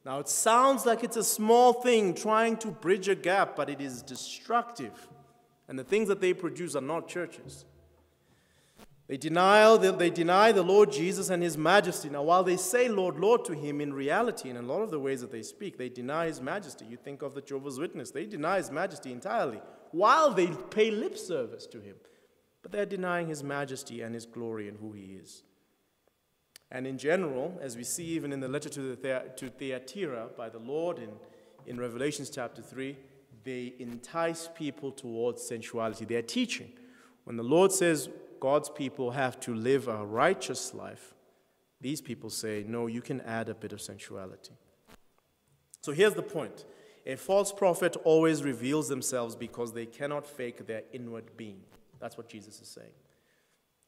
Now, 0.06 0.20
it 0.20 0.30
sounds 0.30 0.86
like 0.86 1.04
it's 1.04 1.18
a 1.18 1.24
small 1.24 1.74
thing 1.74 2.16
trying 2.16 2.58
to 2.58 2.70
bridge 2.70 3.10
a 3.10 3.16
gap, 3.16 3.56
but 3.56 3.70
it 3.70 3.82
is 3.82 4.02
destructive. 4.02 5.10
And 5.68 5.78
the 5.78 5.84
things 5.84 6.08
that 6.08 6.22
they 6.22 6.34
produce 6.34 6.76
are 6.76 6.82
not 6.82 7.08
churches. 7.08 7.66
They 9.08 9.18
deny, 9.18 9.76
the, 9.76 9.92
they 9.92 10.10
deny 10.10 10.54
the 10.54 10.64
Lord 10.64 10.94
Jesus 10.94 11.30
and 11.30 11.44
his 11.44 11.58
majesty. 11.58 12.10
Now, 12.10 12.24
while 12.24 12.44
they 12.44 12.56
say 12.56 12.88
Lord, 12.88 13.20
Lord 13.20 13.44
to 13.46 13.54
him, 13.54 13.82
in 13.82 13.94
reality, 13.94 14.50
in 14.50 14.56
a 14.56 14.62
lot 14.62 14.82
of 14.82 14.92
the 14.92 15.00
ways 15.00 15.20
that 15.20 15.32
they 15.32 15.44
speak, 15.44 15.78
they 15.78 15.90
deny 15.90 16.28
his 16.28 16.40
majesty. 16.40 16.86
You 16.86 16.96
think 16.96 17.22
of 17.22 17.36
the 17.36 17.42
Jehovah's 17.42 17.78
Witness, 17.78 18.12
they 18.12 18.26
deny 18.26 18.58
his 18.58 18.72
majesty 18.72 19.12
entirely 19.12 19.60
while 19.92 20.32
they 20.32 20.48
pay 20.70 20.92
lip 20.92 21.18
service 21.18 21.66
to 21.68 21.80
him. 21.80 21.96
But 22.62 22.72
they're 22.72 22.86
denying 22.86 23.28
his 23.28 23.44
majesty 23.44 24.02
and 24.02 24.14
his 24.14 24.26
glory 24.26 24.68
and 24.68 24.78
who 24.80 24.94
he 24.94 25.18
is. 25.22 25.44
And 26.72 26.88
in 26.88 26.98
general, 26.98 27.58
as 27.62 27.76
we 27.76 27.84
see 27.84 28.06
even 28.06 28.32
in 28.32 28.40
the 28.40 28.48
letter 28.48 28.70
to, 28.70 28.96
the, 28.96 29.24
to 29.36 29.50
Thyatira 29.50 30.30
by 30.38 30.50
the 30.50 30.60
Lord 30.60 31.00
in, 31.00 31.10
in 31.66 31.80
Revelations 31.80 32.30
chapter 32.30 32.62
3, 32.62 32.98
they 33.44 33.74
entice 33.80 34.50
people 34.56 34.92
towards 34.92 35.44
sensuality. 35.44 36.06
They're 36.06 36.22
teaching. 36.22 36.72
When 37.26 37.36
the 37.36 37.44
Lord 37.44 37.72
says 37.72 38.10
God's 38.40 38.70
people 38.70 39.12
have 39.12 39.40
to 39.42 39.54
live 39.54 39.88
a 39.88 40.06
righteous 40.06 40.74
life, 40.74 41.14
these 41.82 42.00
people 42.00 42.30
say, 42.30 42.64
no, 42.68 42.88
you 42.88 43.02
can 43.02 43.22
add 43.22 43.50
a 43.50 43.56
bit 43.56 43.74
of 43.74 43.82
sensuality. 43.82 44.54
So 45.82 45.92
here's 45.92 46.14
the 46.14 46.22
point 46.22 46.66
a 47.06 47.16
false 47.16 47.52
prophet 47.52 47.98
always 48.04 48.44
reveals 48.44 48.88
themselves 48.88 49.36
because 49.36 49.74
they 49.74 49.86
cannot 49.86 50.28
fake 50.28 50.68
their 50.68 50.84
inward 50.94 51.36
being. 51.36 51.62
That's 52.00 52.18
what 52.18 52.28
Jesus 52.28 52.62
is 52.62 52.68
saying 52.68 52.94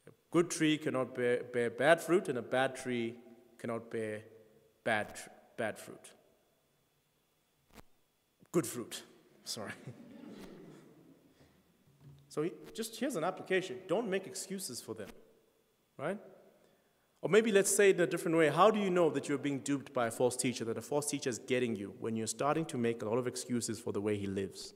A 0.07 0.11
good 0.31 0.49
tree 0.49 0.77
cannot 0.77 1.15
bear, 1.15 1.43
bear 1.43 1.69
bad 1.69 2.01
fruit, 2.01 2.29
and 2.29 2.37
a 2.37 2.41
bad 2.41 2.75
tree 2.75 3.15
cannot 3.59 3.91
bear 3.91 4.21
bad, 4.83 5.07
bad 5.57 5.77
fruit. 5.77 6.13
Good 8.51 8.67
fruit, 8.67 9.03
sorry. 9.43 9.71
so 12.29 12.43
he, 12.43 12.51
just 12.73 12.99
here's 12.99 13.15
an 13.15 13.23
application 13.23 13.77
don't 13.87 14.09
make 14.09 14.27
excuses 14.27 14.81
for 14.81 14.93
them, 14.93 15.09
right? 15.97 16.17
Or 17.23 17.29
maybe 17.29 17.51
let's 17.51 17.75
say 17.75 17.89
it 17.89 17.95
in 17.95 18.01
a 18.01 18.07
different 18.07 18.37
way. 18.37 18.49
How 18.49 18.69
do 18.69 18.79
you 18.79 18.91
know 18.91 19.09
that 19.09 19.27
you're 19.27 19.39
being 19.39 19.59
duped 19.59 19.93
by 19.93 20.07
a 20.07 20.11
false 20.11 20.35
teacher, 20.35 20.63
that 20.65 20.77
a 20.77 20.81
false 20.81 21.09
teacher 21.09 21.29
is 21.31 21.39
getting 21.39 21.75
you 21.75 21.95
when 21.99 22.15
you're 22.15 22.27
starting 22.27 22.65
to 22.65 22.77
make 22.77 23.01
a 23.01 23.05
lot 23.05 23.17
of 23.17 23.25
excuses 23.25 23.79
for 23.79 23.91
the 23.91 24.01
way 24.01 24.15
he 24.17 24.27
lives 24.27 24.75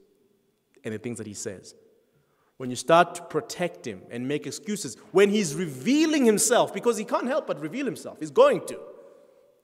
and 0.84 0.94
the 0.94 0.98
things 0.98 1.20
that 1.20 1.28
he 1.28 1.36
says? 1.36 1.76
when 2.58 2.72
you 2.72 2.76
start 2.76 3.16
to 3.16 3.22
protect 3.24 3.86
him 3.86 4.02
and 4.10 4.28
make 4.28 4.48
excuses, 4.48 4.98
when 5.12 5.30
he's 5.30 5.56
revealing 5.56 6.26
himself, 6.26 6.74
because 6.74 6.98
he 6.98 7.06
can't 7.06 7.28
help 7.28 7.48
but 7.48 7.60
reveal 7.60 7.86
himself, 7.86 8.18
he's 8.20 8.32
going 8.32 8.66
to. 8.66 8.80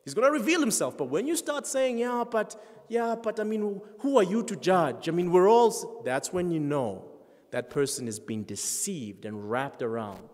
He's 0.06 0.14
going 0.14 0.28
to 0.28 0.32
reveal 0.32 0.60
himself. 0.60 0.98
But 0.98 1.06
when 1.06 1.26
you 1.28 1.36
start 1.36 1.66
saying, 1.66 1.98
yeah, 1.98 2.24
but, 2.30 2.62
yeah, 2.90 3.16
but 3.16 3.40
I 3.40 3.44
mean, 3.44 3.82
who 4.00 4.18
are 4.18 4.24
you 4.24 4.44
to 4.44 4.56
judge? 4.56 5.10
I 5.10 5.12
mean, 5.12 5.32
we're 5.32 5.50
all, 5.50 6.02
that's 6.06 6.32
when 6.32 6.52
you 6.52 6.60
know 6.60 7.06
that 7.52 7.70
person 7.70 8.08
is 8.08 8.20
being 8.20 8.44
deceived 8.44 9.26
and 9.26 9.50
wrapped 9.50 9.82
around. 9.82 10.30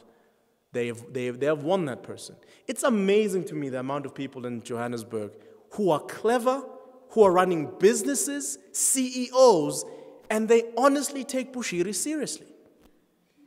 They 0.71 0.87
have, 0.87 1.13
they, 1.13 1.25
have, 1.25 1.39
they 1.39 1.47
have 1.47 1.63
won 1.63 1.85
that 1.85 2.03
person. 2.03 2.35
It's 2.67 2.83
amazing 2.83 3.45
to 3.45 3.55
me 3.55 3.69
the 3.69 3.79
amount 3.79 4.05
of 4.05 4.13
people 4.13 4.45
in 4.45 4.61
Johannesburg 4.61 5.31
who 5.71 5.89
are 5.89 5.99
clever, 5.99 6.63
who 7.09 7.23
are 7.23 7.31
running 7.31 7.71
businesses, 7.79 8.59
CEOs, 8.71 9.85
and 10.29 10.47
they 10.47 10.65
honestly 10.77 11.23
take 11.23 11.53
Bushiri 11.53 11.95
seriously. 11.95 12.47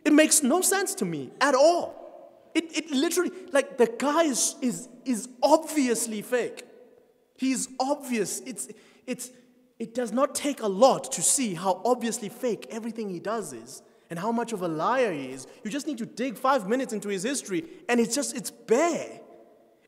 It 0.05 0.13
makes 0.13 0.43
no 0.43 0.61
sense 0.63 0.95
to 0.97 1.05
me 1.05 1.31
at 1.41 1.55
all. 1.55 2.51
It, 2.55 2.77
it 2.77 2.91
literally, 2.91 3.31
like, 3.53 3.79
the 3.79 3.87
guy 3.87 4.25
is, 4.25 4.57
is, 4.61 4.89
is 5.05 5.29
obviously 5.43 6.23
fake. 6.23 6.65
He's 7.37 7.69
obvious. 7.79 8.41
It's, 8.41 8.69
it's, 9.07 9.31
it 9.79 9.95
does 9.95 10.13
not 10.13 10.35
take 10.35 10.61
a 10.61 10.67
lot 10.67 11.13
to 11.13 11.23
see 11.23 11.55
how 11.55 11.81
obviously 11.85 12.29
fake 12.29 12.67
everything 12.71 13.09
he 13.09 13.21
does 13.21 13.53
is 13.53 13.83
and 14.13 14.19
how 14.19 14.31
much 14.31 14.53
of 14.53 14.61
a 14.61 14.69
liar 14.69 15.11
he 15.11 15.31
is. 15.31 15.47
You 15.65 15.71
just 15.71 15.87
need 15.87 15.97
to 15.97 16.05
dig 16.05 16.37
five 16.37 16.69
minutes 16.69 16.93
into 16.93 17.09
his 17.09 17.23
history, 17.23 17.65
and 17.89 17.99
it's 17.99 18.15
just, 18.15 18.37
it's 18.37 18.51
bare. 18.51 19.21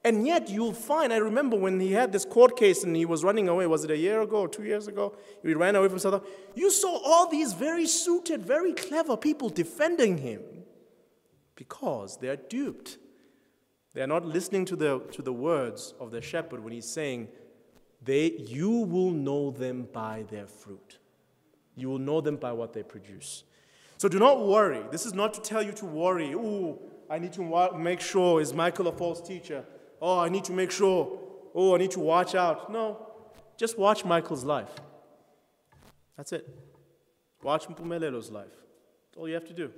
And 0.03 0.27
yet 0.27 0.49
you'll 0.49 0.73
find, 0.73 1.13
I 1.13 1.19
remember 1.19 1.59
when 1.59 1.79
he 1.79 1.93
had 1.93 2.11
this 2.11 2.25
court 2.25 2.57
case 2.57 2.85
and 2.85 2.97
he 2.97 3.05
was 3.05 3.23
running 3.23 3.51
away, 3.51 3.67
was 3.67 3.85
it 3.85 3.91
a 3.91 3.97
year 3.99 4.23
ago 4.23 4.37
or 4.37 4.49
two 4.49 4.65
years 4.65 4.89
ago? 4.89 5.15
He 5.43 5.53
ran 5.53 5.77
away 5.77 5.91
from 5.91 5.99
South 5.99 6.15
Africa. 6.15 6.33
You 6.55 6.71
saw 6.71 7.03
all 7.05 7.29
these 7.29 7.53
very 7.53 7.87
suited, 7.87 8.43
very 8.43 8.73
clever 8.73 9.15
people 9.15 9.51
defending 9.51 10.17
him 10.17 10.41
because 11.55 12.17
they 12.17 12.29
are 12.29 12.37
duped. 12.37 12.97
They 13.93 14.01
are 14.01 14.07
not 14.07 14.25
listening 14.25 14.65
to 14.67 14.77
the, 14.77 15.01
to 15.13 15.21
the 15.21 15.35
words 15.35 15.93
of 16.01 16.13
the 16.13 16.23
shepherd 16.23 16.65
when 16.65 16.73
he's 16.73 16.89
saying, 16.89 17.29
they, 18.03 18.33
You 18.39 18.71
will 18.71 19.11
know 19.11 19.51
them 19.51 19.87
by 19.93 20.25
their 20.31 20.47
fruit. 20.47 20.99
You 21.77 21.91
will 21.91 21.99
know 21.99 22.23
them 22.23 22.37
by 22.37 22.53
what 22.53 22.73
they 22.73 22.83
produce. 22.83 23.45
So 24.05 24.09
do 24.11 24.19
not 24.19 24.47
worry. 24.47 24.83
This 24.91 25.07
is 25.07 25.15
not 25.15 25.33
to 25.33 25.41
tell 25.41 25.63
you 25.63 25.73
to 25.73 25.87
worry. 25.87 26.33
Ooh, 26.33 26.79
I 27.09 27.19
need 27.19 27.33
to 27.33 27.71
make 27.79 28.03
sure, 28.03 28.39
is 28.39 28.53
Michael 28.53 28.89
a 28.89 28.93
false 28.93 29.27
teacher? 29.27 29.65
Oh, 30.03 30.19
I 30.19 30.29
need 30.29 30.45
to 30.45 30.53
make 30.53 30.71
sure. 30.71 31.19
Oh, 31.55 31.75
I 31.75 31.79
need 31.79 31.93
to 31.93 32.01
watch 32.01 32.35
out. 32.35 32.71
No, 32.71 32.99
just 33.57 33.79
watch 33.79 34.05
Michael's 34.05 34.45
life. 34.45 34.69
That's 36.19 36.33
it. 36.33 36.47
Watch 37.43 37.67
Mpumelelo's 37.67 38.31
life. 38.31 38.53
That's 39.07 39.17
all 39.17 39.27
you 39.27 39.33
have 39.33 39.47
to 39.47 39.55
do. 39.55 39.73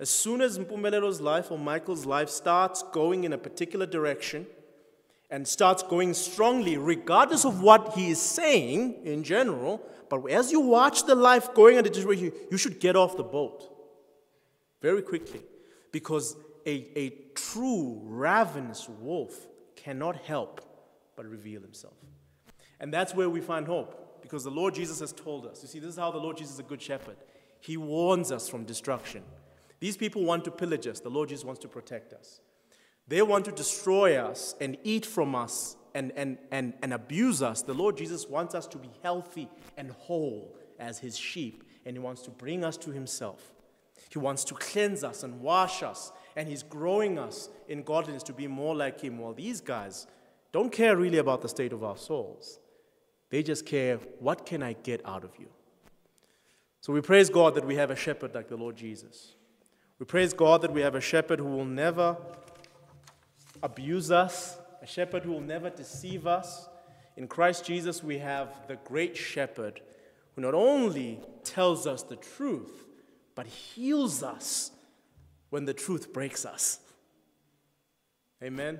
As 0.00 0.10
soon 0.10 0.40
as 0.40 0.58
Mpumelelo's 0.58 1.20
life 1.20 1.52
or 1.52 1.56
Michael's 1.56 2.04
life 2.04 2.30
starts 2.30 2.82
going 2.92 3.22
in 3.22 3.32
a 3.32 3.38
particular 3.38 3.86
direction 3.86 4.48
and 5.30 5.46
starts 5.46 5.84
going 5.84 6.14
strongly, 6.14 6.76
regardless 6.76 7.44
of 7.44 7.62
what 7.62 7.92
he 7.92 8.10
is 8.10 8.20
saying 8.20 8.96
in 9.04 9.22
general, 9.22 9.80
but 10.08 10.30
as 10.30 10.50
you 10.52 10.60
watch 10.60 11.04
the 11.04 11.14
life 11.14 11.54
going 11.54 11.76
in 11.78 11.86
a 11.86 11.90
direction, 11.90 12.32
you 12.50 12.56
should 12.56 12.80
get 12.80 12.96
off 12.96 13.16
the 13.16 13.24
boat 13.24 13.70
very 14.80 15.02
quickly 15.02 15.42
because 15.92 16.36
a, 16.66 16.90
a 16.96 17.10
true 17.34 18.00
ravenous 18.04 18.88
wolf 18.88 19.46
cannot 19.76 20.16
help 20.16 20.60
but 21.16 21.26
reveal 21.26 21.60
himself. 21.60 21.94
And 22.80 22.92
that's 22.92 23.14
where 23.14 23.28
we 23.28 23.40
find 23.40 23.66
hope, 23.66 24.22
because 24.22 24.44
the 24.44 24.50
Lord 24.50 24.74
Jesus 24.74 25.00
has 25.00 25.12
told 25.12 25.46
us. 25.46 25.62
You 25.62 25.68
see, 25.68 25.78
this 25.80 25.90
is 25.90 25.96
how 25.96 26.10
the 26.10 26.18
Lord 26.18 26.36
Jesus 26.36 26.54
is 26.54 26.60
a 26.60 26.64
good 26.64 26.80
shepherd. 26.80 27.16
He 27.60 27.76
warns 27.76 28.30
us 28.30 28.48
from 28.48 28.64
destruction. 28.64 29.22
These 29.80 29.96
people 29.96 30.24
want 30.24 30.44
to 30.44 30.50
pillage 30.50 30.86
us, 30.86 31.00
the 31.00 31.08
Lord 31.08 31.28
Jesus 31.28 31.44
wants 31.44 31.60
to 31.62 31.68
protect 31.68 32.12
us. 32.12 32.40
They 33.06 33.22
want 33.22 33.46
to 33.46 33.52
destroy 33.52 34.16
us 34.16 34.54
and 34.60 34.76
eat 34.84 35.06
from 35.06 35.34
us 35.34 35.76
and, 35.98 36.12
and, 36.16 36.38
and, 36.50 36.72
and 36.82 36.92
abuse 36.92 37.42
us. 37.42 37.62
The 37.62 37.74
Lord 37.74 37.96
Jesus 37.96 38.28
wants 38.28 38.54
us 38.54 38.66
to 38.68 38.78
be 38.78 38.90
healthy 39.02 39.48
and 39.76 39.90
whole 39.90 40.56
as 40.78 40.98
his 40.98 41.18
sheep, 41.18 41.64
and 41.84 41.96
he 41.96 41.98
wants 41.98 42.22
to 42.22 42.30
bring 42.30 42.64
us 42.64 42.76
to 42.78 42.90
himself. 42.90 43.52
He 44.10 44.18
wants 44.18 44.44
to 44.44 44.54
cleanse 44.54 45.04
us 45.04 45.22
and 45.22 45.40
wash 45.40 45.82
us 45.82 46.12
and 46.38 46.48
He's 46.48 46.62
growing 46.62 47.18
us 47.18 47.50
in 47.66 47.82
godliness 47.82 48.22
to 48.22 48.32
be 48.32 48.46
more 48.46 48.76
like 48.76 49.00
Him. 49.00 49.18
While 49.18 49.34
these 49.34 49.60
guys 49.60 50.06
don't 50.52 50.70
care 50.70 50.96
really 50.96 51.18
about 51.18 51.42
the 51.42 51.48
state 51.48 51.72
of 51.72 51.82
our 51.82 51.96
souls, 51.96 52.60
they 53.28 53.42
just 53.42 53.66
care, 53.66 53.96
what 54.20 54.46
can 54.46 54.62
I 54.62 54.74
get 54.74 55.04
out 55.04 55.24
of 55.24 55.32
you? 55.36 55.48
So 56.80 56.92
we 56.92 57.00
praise 57.00 57.28
God 57.28 57.56
that 57.56 57.66
we 57.66 57.74
have 57.74 57.90
a 57.90 57.96
shepherd 57.96 58.36
like 58.36 58.48
the 58.48 58.56
Lord 58.56 58.76
Jesus. 58.76 59.34
We 59.98 60.06
praise 60.06 60.32
God 60.32 60.62
that 60.62 60.72
we 60.72 60.80
have 60.80 60.94
a 60.94 61.00
shepherd 61.00 61.40
who 61.40 61.46
will 61.46 61.64
never 61.64 62.16
abuse 63.60 64.12
us, 64.12 64.58
a 64.82 64.86
shepherd 64.86 65.24
who 65.24 65.32
will 65.32 65.40
never 65.40 65.70
deceive 65.70 66.26
us. 66.26 66.68
In 67.16 67.26
Christ 67.26 67.64
Jesus, 67.64 68.02
we 68.02 68.18
have 68.18 68.48
the 68.68 68.76
great 68.76 69.16
shepherd 69.16 69.80
who 70.34 70.42
not 70.42 70.54
only 70.54 71.20
tells 71.42 71.86
us 71.86 72.02
the 72.02 72.16
truth, 72.16 72.84
but 73.34 73.46
heals 73.46 74.22
us 74.22 74.70
when 75.50 75.64
the 75.64 75.74
truth 75.74 76.12
breaks 76.12 76.44
us. 76.44 76.80
Amen? 78.42 78.78